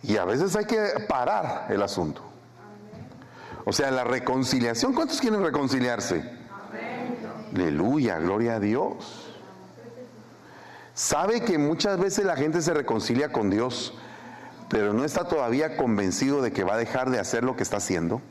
[0.03, 2.21] Y a veces hay que parar el asunto.
[3.65, 6.23] O sea, la reconciliación, ¿cuántos quieren reconciliarse?
[7.53, 9.27] Aleluya, gloria a Dios.
[10.93, 13.93] Sabe que muchas veces la gente se reconcilia con Dios,
[14.69, 17.77] pero no está todavía convencido de que va a dejar de hacer lo que está
[17.77, 18.21] haciendo.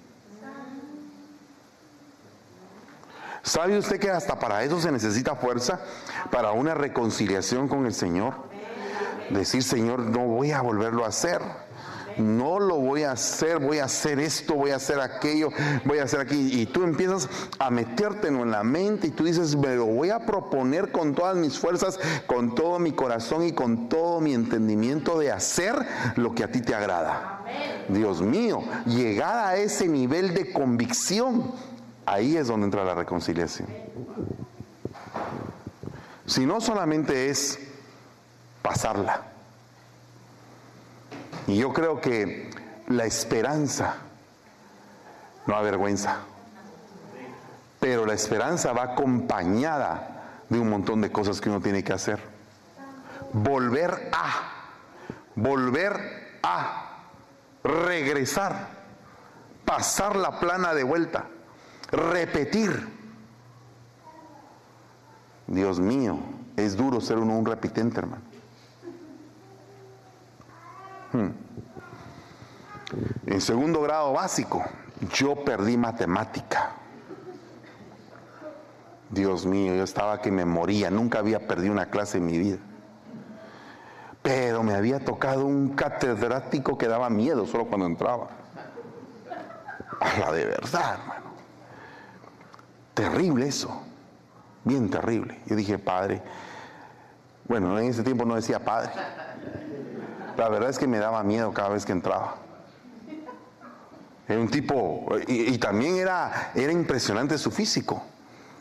[3.43, 5.81] ¿Sabe usted que hasta para eso se necesita fuerza?
[6.33, 8.35] Para una reconciliación con el Señor.
[9.31, 11.41] Decir, Señor, no voy a volverlo a hacer
[12.19, 15.51] no lo voy a hacer, voy a hacer esto, voy a hacer aquello,
[15.85, 16.61] voy a hacer aquí.
[16.61, 20.25] Y tú empiezas a metértelo en la mente y tú dices, me lo voy a
[20.25, 25.33] proponer con todas mis fuerzas, con todo mi corazón y con todo mi entendimiento de
[25.33, 25.75] hacer
[26.17, 27.45] lo que a ti te agrada.
[27.89, 31.53] Dios mío, llegar a ese nivel de convicción,
[32.05, 33.69] ahí es donde entra la reconciliación.
[36.27, 37.66] Si no solamente es
[38.67, 39.21] pasarla,
[41.47, 42.51] y yo creo que
[42.89, 43.95] la esperanza
[45.47, 46.17] no avergüenza,
[47.79, 52.19] pero la esperanza va acompañada de un montón de cosas que uno tiene que hacer.
[53.33, 54.31] Volver a,
[55.37, 57.05] volver a,
[57.63, 58.69] regresar,
[59.65, 61.27] pasar la plana de vuelta,
[61.93, 62.89] repetir.
[65.47, 66.19] Dios mío,
[66.57, 68.36] es duro ser uno un repitente, hermano.
[71.13, 71.31] Hmm.
[73.27, 74.65] En segundo grado básico,
[75.13, 76.73] yo perdí matemática.
[79.11, 82.59] Dios mío, yo estaba que me moría, nunca había perdido una clase en mi vida.
[84.23, 88.29] Pero me había tocado un catedrático que daba miedo solo cuando entraba.
[90.01, 91.27] A la de verdad, hermano.
[92.95, 93.83] Terrible eso.
[94.65, 95.41] Bien terrible.
[95.47, 96.23] Yo dije, padre.
[97.47, 98.91] Bueno, en ese tiempo no decía padre.
[100.37, 102.37] La verdad es que me daba miedo cada vez que entraba.
[104.29, 108.03] Era un tipo, y, también era, era impresionante su físico.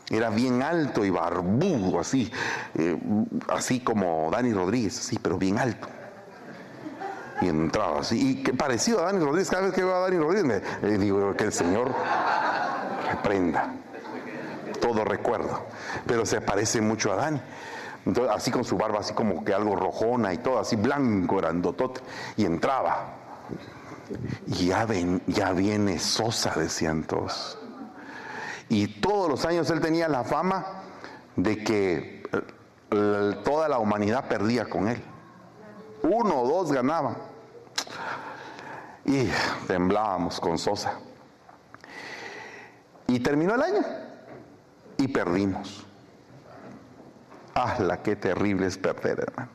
[0.08, 2.30] Era bien alto y barbudo, así,
[2.76, 2.96] eh,
[3.48, 5.88] así como Dani Rodríguez, así, pero bien alto.
[7.40, 10.18] Y entraba así, y que parecido a Dani Rodríguez, cada vez que veo a Dani
[10.18, 11.92] Rodríguez, me digo que el Señor
[13.10, 13.74] reprenda.
[14.80, 15.66] Todo recuerdo,
[16.06, 17.40] pero se parece mucho a Dani.
[18.06, 22.00] Entonces, así con su barba, así como que algo rojona y todo, así blanco, grandotote,
[22.36, 23.14] y entraba.
[24.46, 27.58] Y ya, ven, ya viene Sosa, decían todos.
[28.68, 30.82] Y todos los años él tenía la fama
[31.34, 32.22] de que
[32.90, 35.02] eh, toda la humanidad perdía con él.
[36.02, 37.16] Uno o dos ganaban.
[39.04, 39.28] Y
[39.66, 40.94] temblábamos con Sosa.
[43.08, 43.80] Y terminó el año
[44.96, 45.85] y perdimos.
[47.56, 49.48] ¡Hala, qué terrible es perder, hermano!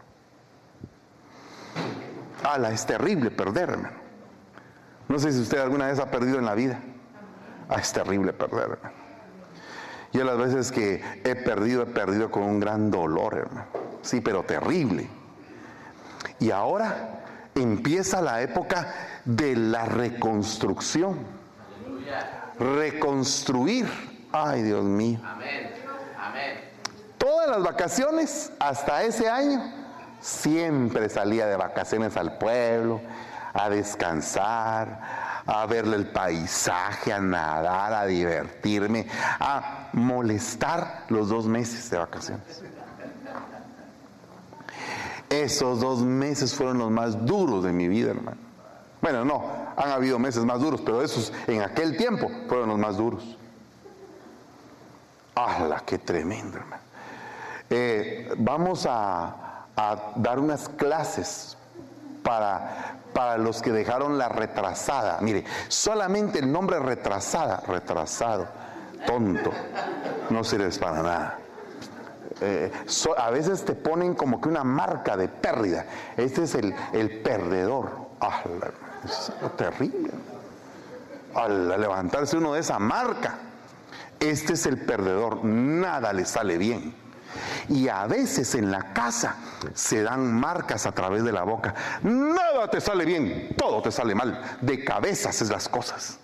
[2.43, 3.95] ¡Hala, es terrible perder, hermano!
[5.07, 6.79] No sé si usted alguna vez ha perdido en la vida.
[7.69, 8.95] ¡Ah, es terrible perder, hermano!
[10.13, 13.67] Yo las veces que he perdido, he perdido con un gran dolor, hermano.
[14.01, 15.07] Sí, pero terrible.
[16.39, 17.21] Y ahora
[17.53, 18.93] empieza la época
[19.25, 21.19] de la reconstrucción.
[22.57, 23.87] Reconstruir.
[24.31, 25.19] Ay, Dios mío.
[25.23, 25.70] Amén.
[27.51, 29.61] Las vacaciones, hasta ese año,
[30.21, 33.01] siempre salía de vacaciones al pueblo,
[33.53, 35.01] a descansar,
[35.45, 39.05] a verle el paisaje, a nadar, a divertirme,
[39.37, 42.63] a molestar los dos meses de vacaciones.
[45.29, 48.37] Esos dos meses fueron los más duros de mi vida, hermano.
[49.01, 49.43] Bueno, no,
[49.75, 53.37] han habido meses más duros, pero esos en aquel tiempo fueron los más duros.
[55.35, 56.90] ¡Hala, qué tremendo, hermano!
[57.73, 59.37] Eh, vamos a,
[60.17, 61.57] dar unas clases
[62.21, 65.19] para, para los que dejaron la retrasada.
[65.21, 68.47] Mire, solamente el nombre retrasada, retrasado,
[69.07, 69.51] tonto,
[70.29, 71.37] no sirve para nada.
[72.41, 72.71] Eh,
[73.17, 75.85] a veces te ponen como que una marca de pérdida.
[76.17, 76.73] Este es el,
[77.23, 77.89] perdedor.
[78.19, 78.43] Ah,
[79.55, 80.11] terrible.
[81.35, 83.37] Al levantarse uno de esa marca,
[84.19, 85.45] este es el perdedor.
[85.45, 87.00] Nada le sale bien.
[87.69, 89.35] Y a veces en la casa
[89.73, 91.73] se dan marcas a través de la boca.
[92.03, 94.57] Nada te sale bien, todo te sale mal.
[94.61, 96.19] De cabezas es las cosas.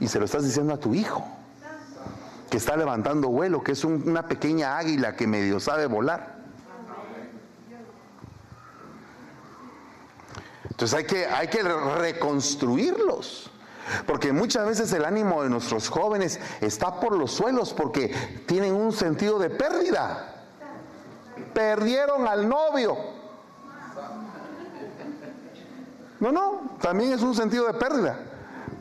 [0.00, 1.26] Y se lo estás diciendo a tu hijo,
[2.50, 6.38] que está levantando vuelo, que es una pequeña águila que medio sabe volar.
[10.70, 13.50] Entonces hay que, hay que reconstruirlos.
[14.06, 18.14] Porque muchas veces el ánimo de nuestros jóvenes está por los suelos porque
[18.46, 20.34] tienen un sentido de pérdida.
[21.54, 22.96] Perdieron al novio.
[26.20, 28.18] No, no, también es un sentido de pérdida.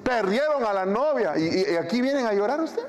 [0.03, 2.83] Perdieron a la novia y, aquí vienen a llorar usted.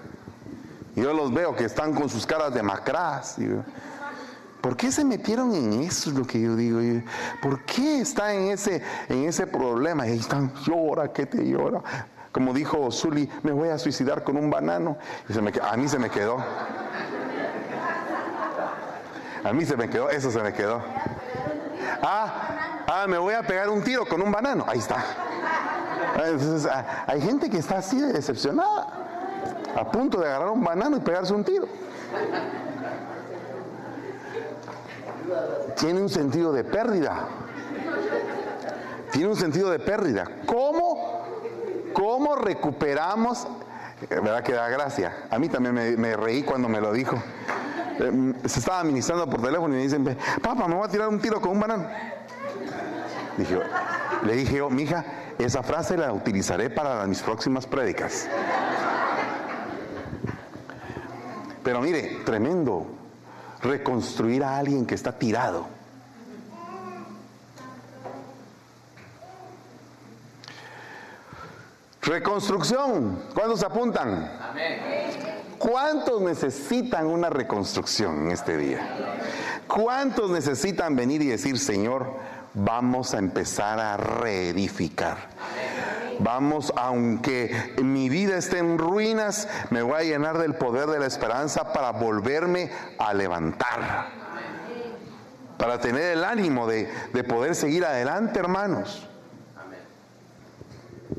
[0.95, 3.37] Yo los veo que están con sus caras de macrás.
[4.61, 6.11] ¿Por qué se metieron en eso?
[6.11, 6.81] Es lo que yo digo.
[7.41, 10.07] ¿Por qué está en ese, en ese problema?
[10.07, 11.83] Y ahí están, llora, que te llora.
[12.33, 14.99] Como dijo Zully, me voy a suicidar con un banano.
[15.63, 16.45] A mí se me quedó.
[19.45, 20.83] A mí se me quedó, eso se me quedó.
[22.03, 24.65] Ah, ah, me voy a pegar un tiro con un banano.
[24.69, 25.05] Ahí está.
[26.15, 28.89] Entonces, ah, hay gente que está así de decepcionada,
[29.77, 31.67] a punto de agarrar un banano y pegarse un tiro.
[35.77, 37.29] Tiene un sentido de pérdida.
[39.11, 40.25] Tiene un sentido de pérdida.
[40.47, 41.25] ¿Cómo,
[41.93, 43.47] cómo recuperamos?
[44.09, 45.27] ¿Verdad que da gracia?
[45.31, 47.17] A mí también me, reí cuando me lo dijo.
[47.99, 51.19] Eh, se estaba ministrando por teléfono y me dicen, papá, me voy a tirar un
[51.21, 51.89] tiro con un banano.
[54.25, 55.05] le dije yo, mija,
[55.39, 58.29] esa frase la utilizaré para mis próximas prédicas.
[61.65, 62.98] Pero mire, tremendo
[63.63, 65.67] reconstruir a alguien que está tirado.
[72.03, 73.23] Reconstrucción.
[73.35, 74.33] ¿Cuántos apuntan?
[75.59, 78.81] ¿Cuántos necesitan una reconstrucción en este día?
[79.67, 82.15] ¿Cuántos necesitan venir y decir, Señor,
[82.55, 85.19] vamos a empezar a reedificar?
[86.21, 91.07] Vamos, aunque mi vida esté en ruinas, me voy a llenar del poder de la
[91.07, 94.09] esperanza para volverme a levantar.
[95.57, 96.89] Para tener el ánimo de,
[97.29, 99.07] poder seguir adelante, hermanos.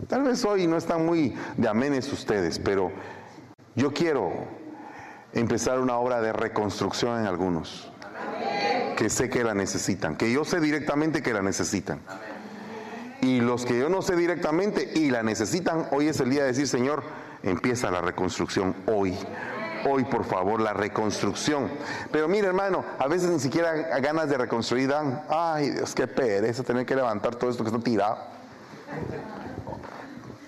[0.07, 2.91] Tal vez hoy no están muy de amenes ustedes, pero
[3.75, 4.31] yo quiero
[5.33, 7.91] empezar una obra de reconstrucción en algunos
[8.97, 12.01] que sé que la necesitan, que yo sé directamente que la necesitan.
[13.21, 16.47] Y los que yo no sé directamente y la necesitan, hoy es el día de
[16.47, 17.03] decir, Señor,
[17.43, 19.17] empieza la reconstrucción hoy.
[19.85, 21.69] Hoy, por favor, la reconstrucción.
[22.11, 25.23] Pero mire, hermano, a veces ni siquiera ganas de reconstruir dan.
[25.29, 28.17] Ay, Dios, qué pereza tener que levantar todo esto que está tirado.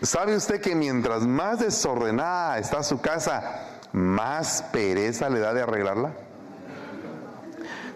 [0.01, 6.11] ¿Sabe usted que mientras más desordenada está su casa, más pereza le da de arreglarla?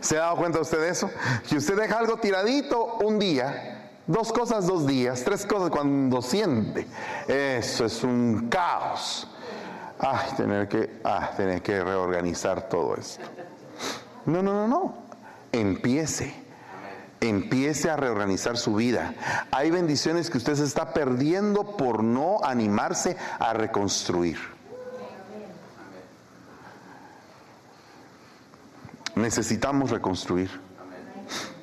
[0.02, 1.10] ¿Se ha dado cuenta usted de eso?
[1.50, 3.75] Que usted deja algo tiradito un día,
[4.08, 6.88] dos cosas dos días, tres cosas cuando siente.
[7.28, 9.28] Eso es un caos.
[10.00, 13.24] Ay, tener que, ah, tener que reorganizar todo esto.
[14.26, 14.96] No, no, no, no.
[15.52, 16.34] Empiece.
[17.22, 19.16] Empiece a reorganizar su vida.
[19.52, 24.38] Hay bendiciones que usted se está perdiendo por no animarse a reconstruir.
[29.16, 30.52] Necesitamos reconstruir.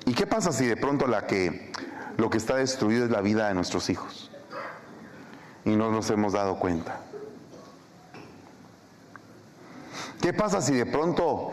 [0.06, 1.70] ¿Y qué pasa si de pronto la que
[2.16, 4.30] lo que está destruido es la vida de nuestros hijos?
[5.64, 7.00] Y no nos hemos dado cuenta.
[10.20, 11.50] ¿Qué pasa si de pronto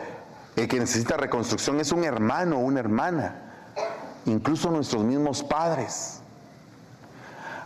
[0.55, 3.35] el que necesita reconstrucción es un hermano o una hermana?
[4.25, 6.18] Incluso nuestros mismos padres.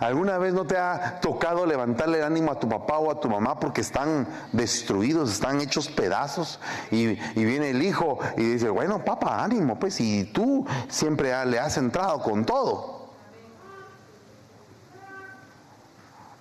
[0.03, 3.29] ¿Alguna vez no te ha tocado levantarle el ánimo a tu papá o a tu
[3.29, 6.59] mamá porque están destruidos, están hechos pedazos?
[6.91, 11.77] Y, viene el hijo y dice, bueno, papá, ánimo, pues, y tú siempre le has
[11.77, 13.13] entrado con todo.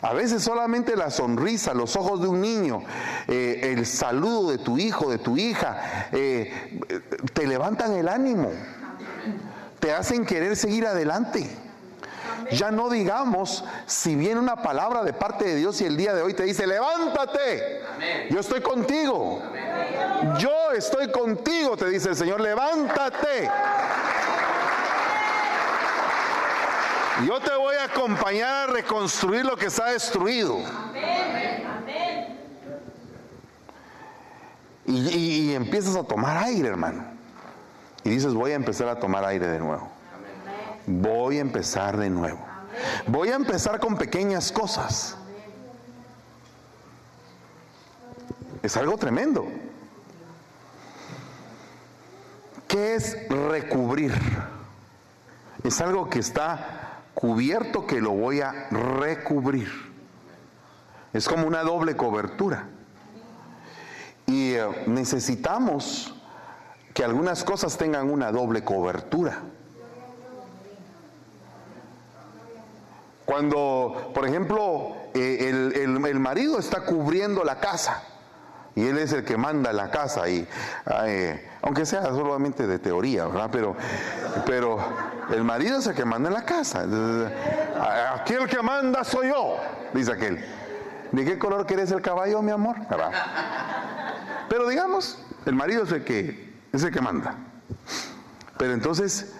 [0.00, 2.82] A veces solamente la sonrisa, los ojos de un niño,
[3.28, 6.80] eh, el saludo de tu hijo, de tu hija, eh,
[7.32, 8.50] te levantan el ánimo,
[9.78, 11.61] te hacen querer seguir adelante.
[12.50, 16.22] Ya no digamos si viene una palabra de parte de Dios y el día de
[16.22, 17.82] hoy te dice, levántate,
[18.30, 19.42] yo estoy contigo.
[20.38, 23.50] Yo estoy contigo, te dice el Señor, levántate.
[27.26, 30.58] Yo te voy a acompañar a reconstruir lo que está destruido.
[34.84, 37.04] Y, y, empiezas a tomar aire, hermano.
[38.02, 39.91] Y dices, voy a empezar a tomar aire de nuevo
[40.86, 42.40] voy a empezar de nuevo.
[43.06, 45.16] Voy a empezar con pequeñas cosas.
[48.62, 49.46] Es algo tremendo.
[52.68, 54.14] ¿Qué es recubrir?
[55.64, 59.70] Es algo que está cubierto que lo voy a recubrir.
[61.12, 62.68] Es como una doble cobertura.
[64.26, 66.14] Y eh, necesitamos
[66.94, 69.42] que algunas cosas tengan una doble cobertura.
[73.32, 78.02] Cuando, por ejemplo, eh, el, marido está cubriendo la casa
[78.74, 80.46] y él es el que manda la casa y
[81.62, 83.48] aunque sea solamente de teoría, ¿verdad?
[83.50, 83.74] Pero,
[84.44, 84.76] pero
[85.30, 86.84] el marido es el que manda la casa.
[88.20, 89.56] Aquí el que manda soy yo,
[89.94, 90.44] dice aquel.
[91.10, 92.76] ¿De qué color quieres el caballo, mi amor?
[94.50, 95.16] Pero digamos,
[95.46, 97.36] el marido es el que es el que manda.
[98.58, 99.32] Pero entonces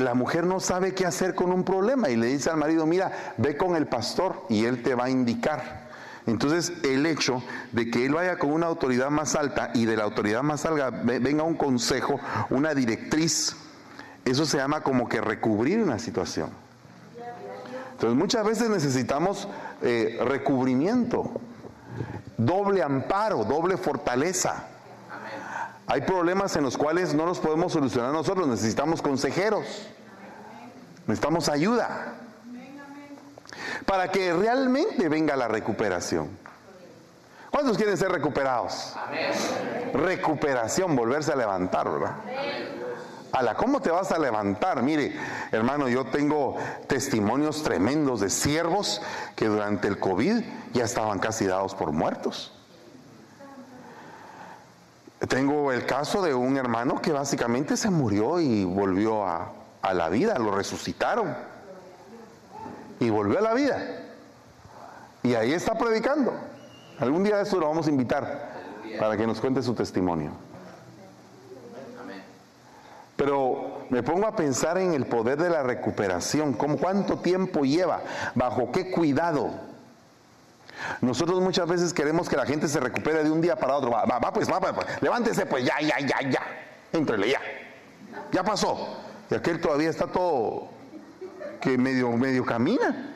[0.00, 3.34] la mujer no sabe qué hacer con un problema y le dice al marido, mira,
[3.36, 5.88] ve con el pastor y él te va a indicar.
[6.26, 7.42] Entonces el hecho
[7.72, 10.90] de que él vaya con una autoridad más alta y de la autoridad más alta
[10.90, 12.20] venga un consejo,
[12.50, 13.56] una directriz,
[14.24, 16.50] eso se llama como que recubrir una situación.
[17.92, 19.48] Entonces muchas veces necesitamos
[19.82, 21.32] eh, recubrimiento,
[22.36, 24.68] doble amparo, doble fortaleza.
[25.90, 29.64] Hay problemas en los cuales no los podemos solucionar nosotros, necesitamos consejeros,
[31.08, 32.14] necesitamos ayuda
[33.86, 36.28] para que realmente venga la recuperación.
[37.50, 38.94] ¿Cuántos quieren ser recuperados?
[39.92, 42.14] Recuperación, volverse a levantar, ¿verdad?
[43.42, 44.84] la ¿cómo te vas a levantar?
[44.84, 45.16] Mire,
[45.50, 49.02] hermano, yo tengo testimonios tremendos de siervos
[49.34, 52.52] que durante el COVID ya estaban casi dados por muertos.
[55.30, 59.52] Tengo el caso de un hermano que básicamente se murió y volvió a,
[59.94, 61.32] la vida, lo resucitaron.
[62.98, 63.78] Y volvió a la vida.
[65.22, 66.34] Y ahí está predicando.
[66.98, 68.50] Algún día de eso lo vamos a invitar
[68.98, 70.32] para que nos cuente su testimonio.
[73.14, 78.00] Pero me pongo a pensar en el poder de la recuperación, ¿cómo, cuánto tiempo lleva,
[78.34, 79.69] bajo qué cuidado.
[81.00, 83.90] Nosotros muchas veces queremos que la gente se recupere de un día para otro.
[83.90, 84.60] Va, va, pues, va,
[85.00, 86.42] levántese, pues, ya, ya, ya, ya.
[86.92, 87.40] Entrele, ya.
[88.32, 88.96] Ya pasó.
[89.30, 90.68] Y aquel todavía está todo
[91.60, 93.14] que medio, medio camina.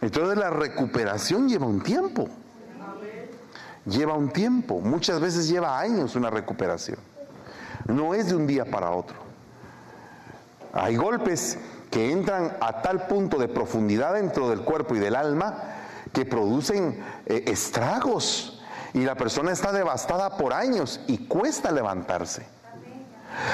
[0.00, 2.28] Entonces la recuperación lleva un tiempo.
[3.84, 4.80] Lleva un tiempo.
[4.80, 6.98] Muchas veces lleva años una recuperación.
[7.86, 9.16] No es de un día para otro.
[10.72, 11.58] Hay golpes
[11.90, 15.76] que entran a tal punto de profundidad dentro del cuerpo y del alma
[16.12, 18.62] que producen eh, estragos
[18.94, 22.46] y la persona está devastada por años y cuesta levantarse.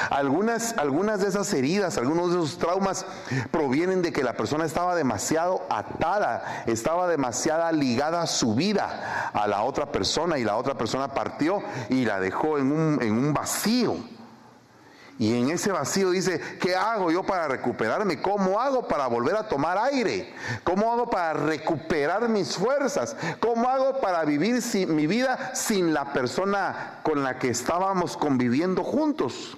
[0.09, 3.05] Algunas, algunas de esas heridas, algunos de esos traumas
[3.51, 9.47] provienen de que la persona estaba demasiado atada, estaba demasiado ligada a su vida, a
[9.47, 13.33] la otra persona, y la otra persona partió y la dejó en un, en un
[13.33, 13.97] vacío.
[15.17, 18.21] Y en ese vacío dice, ¿qué hago yo para recuperarme?
[18.21, 20.33] ¿Cómo hago para volver a tomar aire?
[20.65, 23.15] ¿Cómo hago para recuperar mis fuerzas?
[23.39, 29.57] ¿Cómo hago para vivir mi vida sin la persona con la que estábamos conviviendo juntos?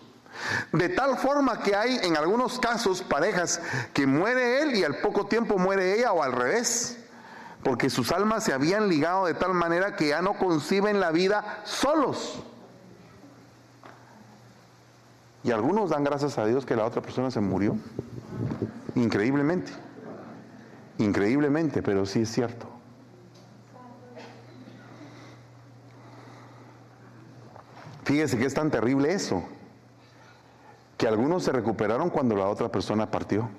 [0.72, 3.60] De tal forma que hay en algunos casos parejas
[3.94, 7.00] que muere él y al poco tiempo muere ella o al revés.
[7.64, 11.62] Porque sus almas se habían ligado de tal manera que ya no conciben la vida
[11.64, 12.44] solos.
[15.48, 17.78] Y algunos dan gracias a Dios que la otra persona se murió.
[18.96, 19.72] Increíblemente.
[20.98, 22.68] Increíblemente, pero sí es cierto.
[28.04, 29.42] Fíjese que es tan terrible eso,
[30.98, 33.50] que algunos se recuperaron cuando la otra persona partió.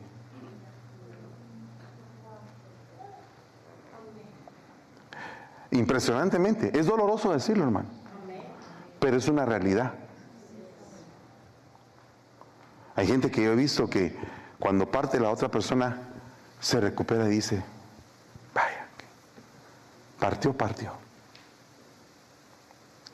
[5.70, 6.78] Impresionantemente.
[6.78, 7.89] Es doloroso decirlo, hermano,
[9.01, 9.95] pero es una realidad.
[12.99, 14.12] Hay gente que yo he visto que
[14.59, 16.01] cuando parte la otra persona
[16.59, 17.62] se recupera y dice,
[18.53, 18.88] vaya,
[20.18, 20.90] partió, partió.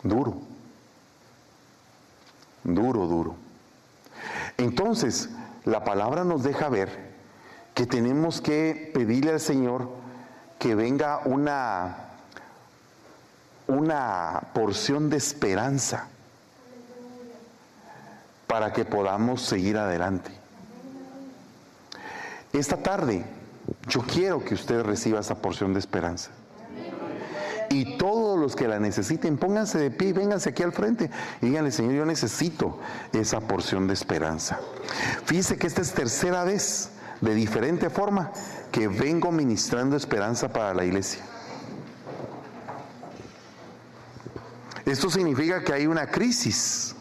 [0.02, 0.38] Duro,
[2.62, 3.36] duro, duro.
[4.56, 5.28] Entonces,
[5.66, 7.12] la palabra nos deja ver
[7.74, 9.90] que tenemos que pedirle al Señor
[10.58, 12.08] que venga una,
[13.66, 16.08] una porción de esperanza
[18.54, 20.30] para que podamos seguir adelante.
[22.52, 23.24] Esta tarde
[23.88, 26.30] yo quiero que usted reciba esa porción de esperanza.
[27.68, 31.10] Y todos los que la necesiten, pónganse de pie y vénganse aquí al frente
[31.42, 32.78] y díganle, Señor, yo necesito
[33.12, 34.60] esa porción de esperanza.
[35.24, 36.90] Fíjese que esta es tercera vez,
[37.22, 38.30] de diferente forma,
[38.70, 41.24] que vengo ministrando esperanza para la iglesia.
[44.86, 46.93] Esto significa que hay una crisis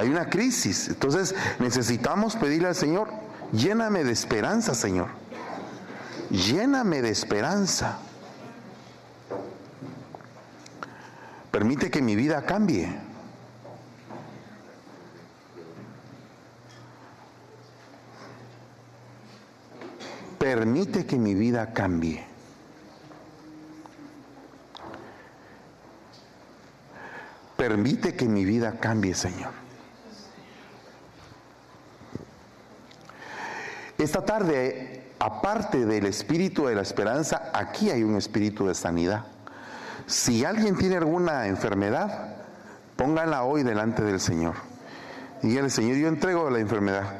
[0.00, 0.88] hay una crisis.
[0.88, 3.08] Entonces necesitamos pedirle al Señor,
[3.52, 5.08] lléname de esperanza, Señor.
[6.30, 7.98] Lléname de esperanza.
[11.50, 12.88] Permite que mi vida cambie.
[20.38, 22.24] Permite que mi vida cambie.
[27.58, 29.69] Permite que mi vida cambie, Señor.
[34.00, 39.26] Esta tarde, aparte del espíritu de la esperanza, aquí hay un espíritu de sanidad.
[40.06, 42.36] Si alguien tiene alguna enfermedad,
[42.96, 44.54] póngala hoy delante del Señor.
[45.42, 47.12] Dígale, Señor, yo entrego la enfermedad.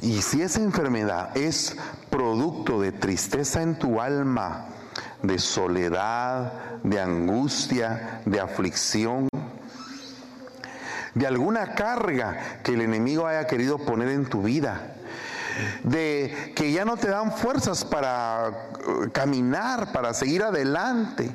[0.00, 1.76] Y si esa enfermedad es
[2.08, 4.68] producto de tristeza en tu alma,
[5.22, 9.28] de soledad, de angustia, de aflicción,
[11.14, 14.96] de alguna carga que el enemigo haya querido poner en tu vida,
[15.84, 18.50] de que ya no te dan fuerzas para
[18.86, 21.30] uh, caminar, para seguir adelante.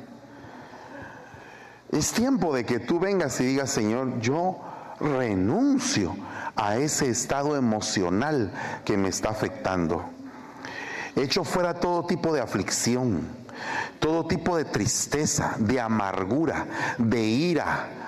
[1.90, 4.60] Es tiempo de que tú vengas y digas, Señor, yo
[5.00, 6.16] renuncio
[6.56, 8.50] a ese estado emocional
[8.84, 10.04] que me está afectando.
[11.14, 13.26] Echo fuera todo tipo de aflicción,
[13.98, 16.66] todo tipo de tristeza, de amargura,
[16.98, 18.05] de ira,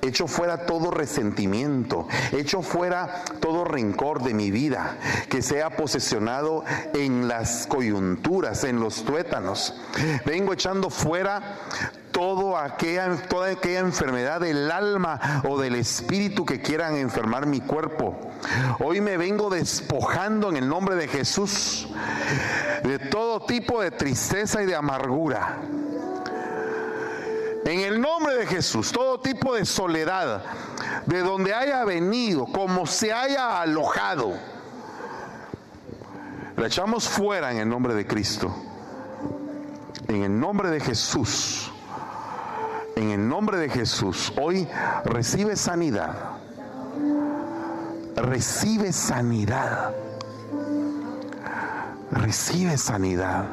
[0.00, 4.96] Hecho fuera todo resentimiento, hecho fuera todo rencor de mi vida,
[5.28, 9.74] que sea posesionado en las coyunturas, en los tuétanos.
[10.24, 11.58] Vengo echando fuera
[12.12, 18.18] todo aquella, toda aquella enfermedad del alma o del espíritu que quieran enfermar mi cuerpo.
[18.80, 21.88] Hoy me vengo despojando en el nombre de Jesús
[22.82, 25.60] de todo tipo de tristeza y de amargura.
[27.68, 30.42] En el nombre de Jesús, todo tipo de soledad,
[31.04, 34.32] de donde haya venido, como se haya alojado,
[36.56, 38.50] la echamos fuera en el nombre de Cristo.
[40.08, 41.70] En el nombre de Jesús.
[42.96, 44.32] En el nombre de Jesús.
[44.40, 44.66] Hoy
[45.04, 46.16] recibe sanidad.
[48.16, 49.92] Recibe sanidad.
[52.12, 53.44] Recibe sanidad.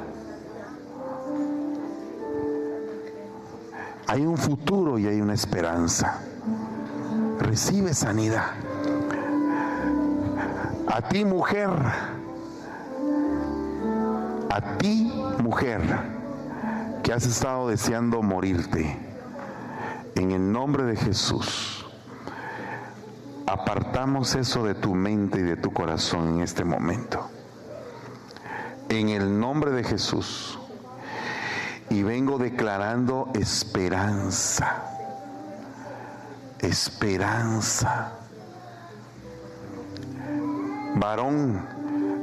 [4.07, 6.21] Hay un futuro y hay una esperanza.
[7.39, 8.51] Recibe sanidad.
[10.87, 11.69] A ti mujer,
[14.55, 15.11] A ti,
[15.43, 15.81] mujer,
[17.03, 18.97] que has estado deseando morirte,
[20.15, 21.85] en el nombre de Jesús,
[23.45, 27.29] apartamos eso de tu mente y de tu corazón en este momento.
[28.87, 30.57] En el nombre de Jesús.
[31.89, 34.83] Y vengo declarando esperanza.
[36.59, 38.11] Esperanza.
[40.95, 41.61] Varón,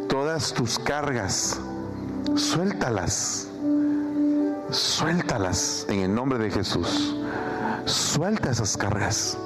[0.08, 1.60] todas tus cargas,
[2.34, 3.48] suéltalas.
[4.70, 7.14] Suéltalas en el nombre de Jesús.
[7.84, 9.36] Suelta esas cargas.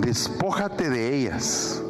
[0.00, 1.82] Despójate de ellas.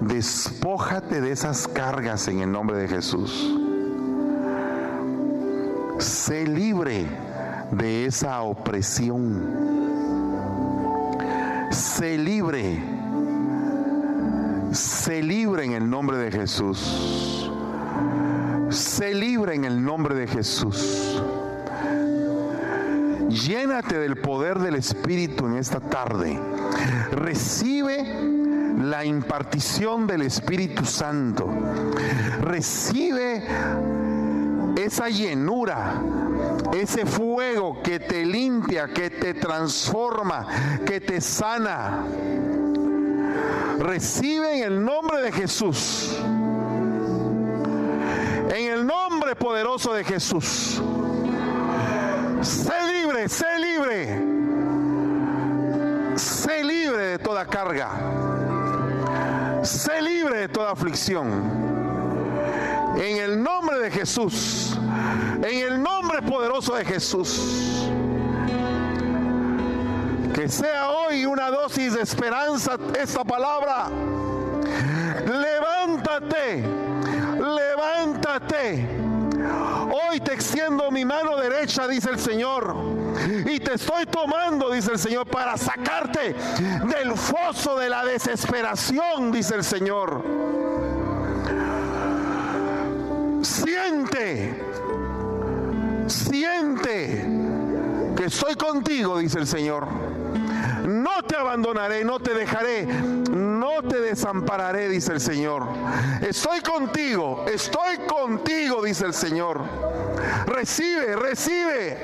[0.00, 3.63] Despójate de esas cargas en el nombre de Jesús.
[6.04, 7.06] Sé libre
[7.70, 9.40] de esa opresión.
[11.70, 12.78] Sé libre.
[14.70, 17.50] Sé libre en el nombre de Jesús.
[18.68, 21.22] Sé libre en el nombre de Jesús.
[23.30, 26.38] Llénate del poder del Espíritu en esta tarde.
[27.12, 28.04] Recibe
[28.76, 31.48] la impartición del Espíritu Santo.
[32.42, 33.42] Recibe
[34.76, 36.00] esa llenura,
[36.72, 40.46] ese fuego que te limpia, que te transforma,
[40.84, 42.04] que te sana.
[43.78, 46.16] Recibe en el nombre de Jesús.
[48.54, 50.80] En el nombre poderoso de Jesús.
[52.40, 54.34] Sé libre, sé libre.
[56.16, 57.90] Sé libre de toda carga.
[59.62, 61.63] Sé libre de toda aflicción.
[62.96, 64.76] En el nombre de Jesús.
[65.42, 67.88] En el nombre poderoso de Jesús.
[70.34, 73.88] Que sea hoy una dosis de esperanza esta palabra.
[75.26, 76.64] Levántate.
[77.38, 79.04] Levántate
[79.92, 82.74] Hoy te extiendo mi mano derecha, dice el Señor.
[83.46, 89.54] Y te estoy tomando, dice el Señor, para sacarte del foso de la desesperación, dice
[89.56, 90.24] el Señor.
[93.44, 94.54] Siente,
[96.06, 97.26] siente
[98.16, 99.86] que estoy contigo, dice el Señor.
[100.86, 105.66] No te abandonaré, no te dejaré, no te desampararé, dice el Señor.
[106.22, 109.60] Estoy contigo, estoy contigo, dice el Señor.
[110.46, 111.98] Recibe, recibe.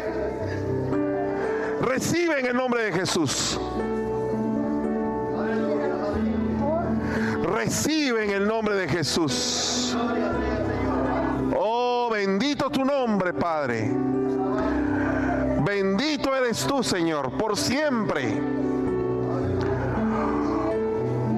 [1.80, 3.59] Recibe en el nombre de Jesús.
[7.43, 9.97] Recibe en el nombre de Jesús.
[12.20, 13.90] Bendito tu nombre, Padre.
[15.64, 18.38] Bendito eres tú, Señor, por siempre.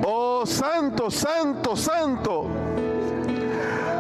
[0.04, 2.48] Oh, santo, santo, santo.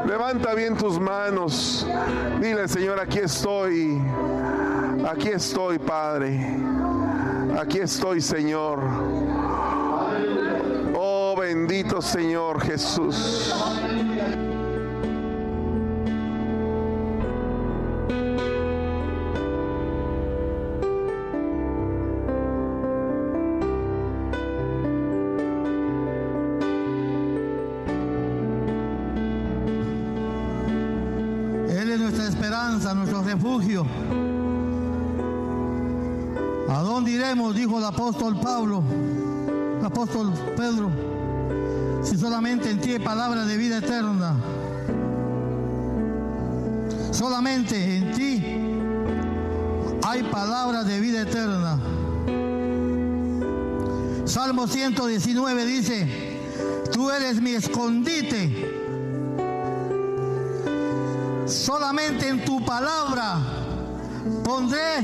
[0.08, 1.86] Levanta bien tus manos.
[2.40, 4.02] Dile, Señor, aquí estoy.
[5.08, 6.58] Aquí estoy, Padre.
[7.60, 8.80] Aquí estoy, Señor.
[10.96, 13.54] Oh, bendito Señor Jesús.
[36.68, 37.54] ¿A dónde iremos?
[37.54, 38.82] Dijo el apóstol Pablo,
[39.78, 40.90] el apóstol Pedro,
[42.02, 44.36] si solamente en ti hay palabra de vida eterna.
[47.10, 48.42] Solamente en ti
[50.02, 51.78] hay palabra de vida eterna.
[54.24, 56.40] Salmo 119 dice,
[56.90, 58.81] tú eres mi escondite
[61.52, 63.38] Solamente en tu palabra
[64.42, 65.02] pondré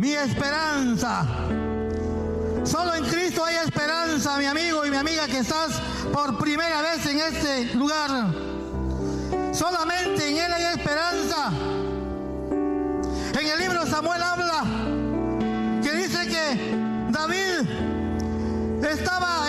[0.00, 1.24] mi esperanza.
[2.64, 5.80] Solo en Cristo hay esperanza, mi amigo y mi amiga que estás
[6.12, 8.26] por primera vez en este lugar.
[9.52, 11.52] Solamente en Él hay esperanza.
[12.50, 14.64] En el libro Samuel habla
[15.84, 19.45] que dice que David estaba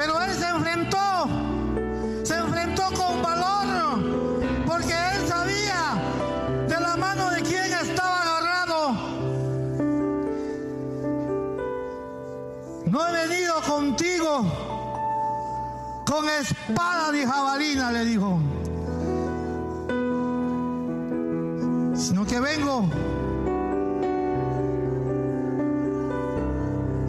[0.00, 1.28] Pero él se enfrentó,
[2.24, 4.00] se enfrentó con valor,
[4.66, 6.00] porque él sabía
[6.66, 8.92] de la mano de quién estaba agarrado.
[12.86, 14.46] No he venido contigo
[16.06, 18.40] con espada de jabalina, le dijo.
[21.94, 22.88] sino que vengo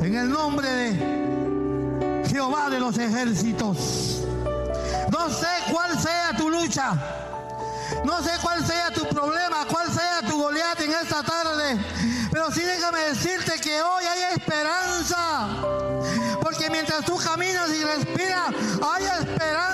[0.01, 1.20] en el nombre de
[2.27, 4.23] Jehová de los ejércitos.
[5.11, 6.93] No sé cuál sea tu lucha.
[8.05, 11.77] No sé cuál sea tu problema, cuál sea tu Goliat en esta tarde.
[12.31, 15.47] Pero sí déjame decirte que hoy hay esperanza.
[16.41, 19.70] Porque mientras tú caminas y respiras, hay esperanza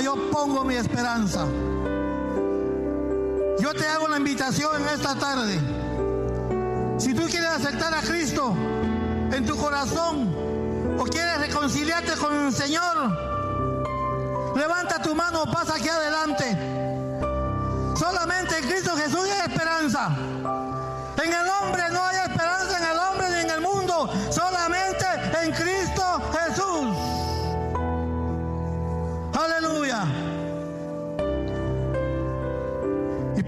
[0.00, 1.46] yo pongo mi esperanza.
[3.58, 5.60] Yo te hago la invitación en esta tarde.
[6.98, 8.54] Si tú quieres aceptar a Cristo
[9.32, 10.34] en tu corazón
[10.98, 13.16] o quieres reconciliarte con el Señor,
[14.56, 16.56] levanta tu mano, pasa aquí adelante.
[17.96, 20.16] Solamente en Cristo Jesús hay esperanza.
[21.22, 22.16] En el hombre no hay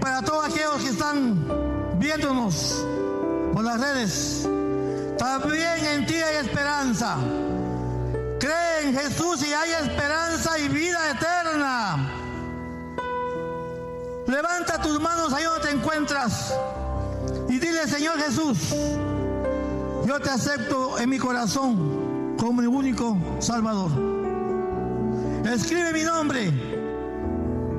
[0.07, 1.35] para todos aquellos que están
[1.99, 2.85] viéndonos
[3.53, 4.47] por las redes,
[5.17, 7.17] también en ti hay esperanza.
[8.39, 12.09] Cree en Jesús y hay esperanza y vida eterna.
[14.27, 16.53] Levanta tus manos ahí donde te encuentras
[17.49, 18.57] y dile, Señor Jesús,
[20.05, 23.91] yo te acepto en mi corazón como mi único Salvador.
[25.43, 26.45] Escribe mi nombre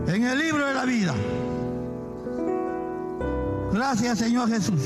[0.08, 1.14] en el libro de la vida.
[3.72, 4.80] Gracias, Señor Jesús.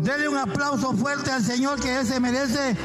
[0.00, 2.76] Dele un aplauso fuerte al Señor que se merece.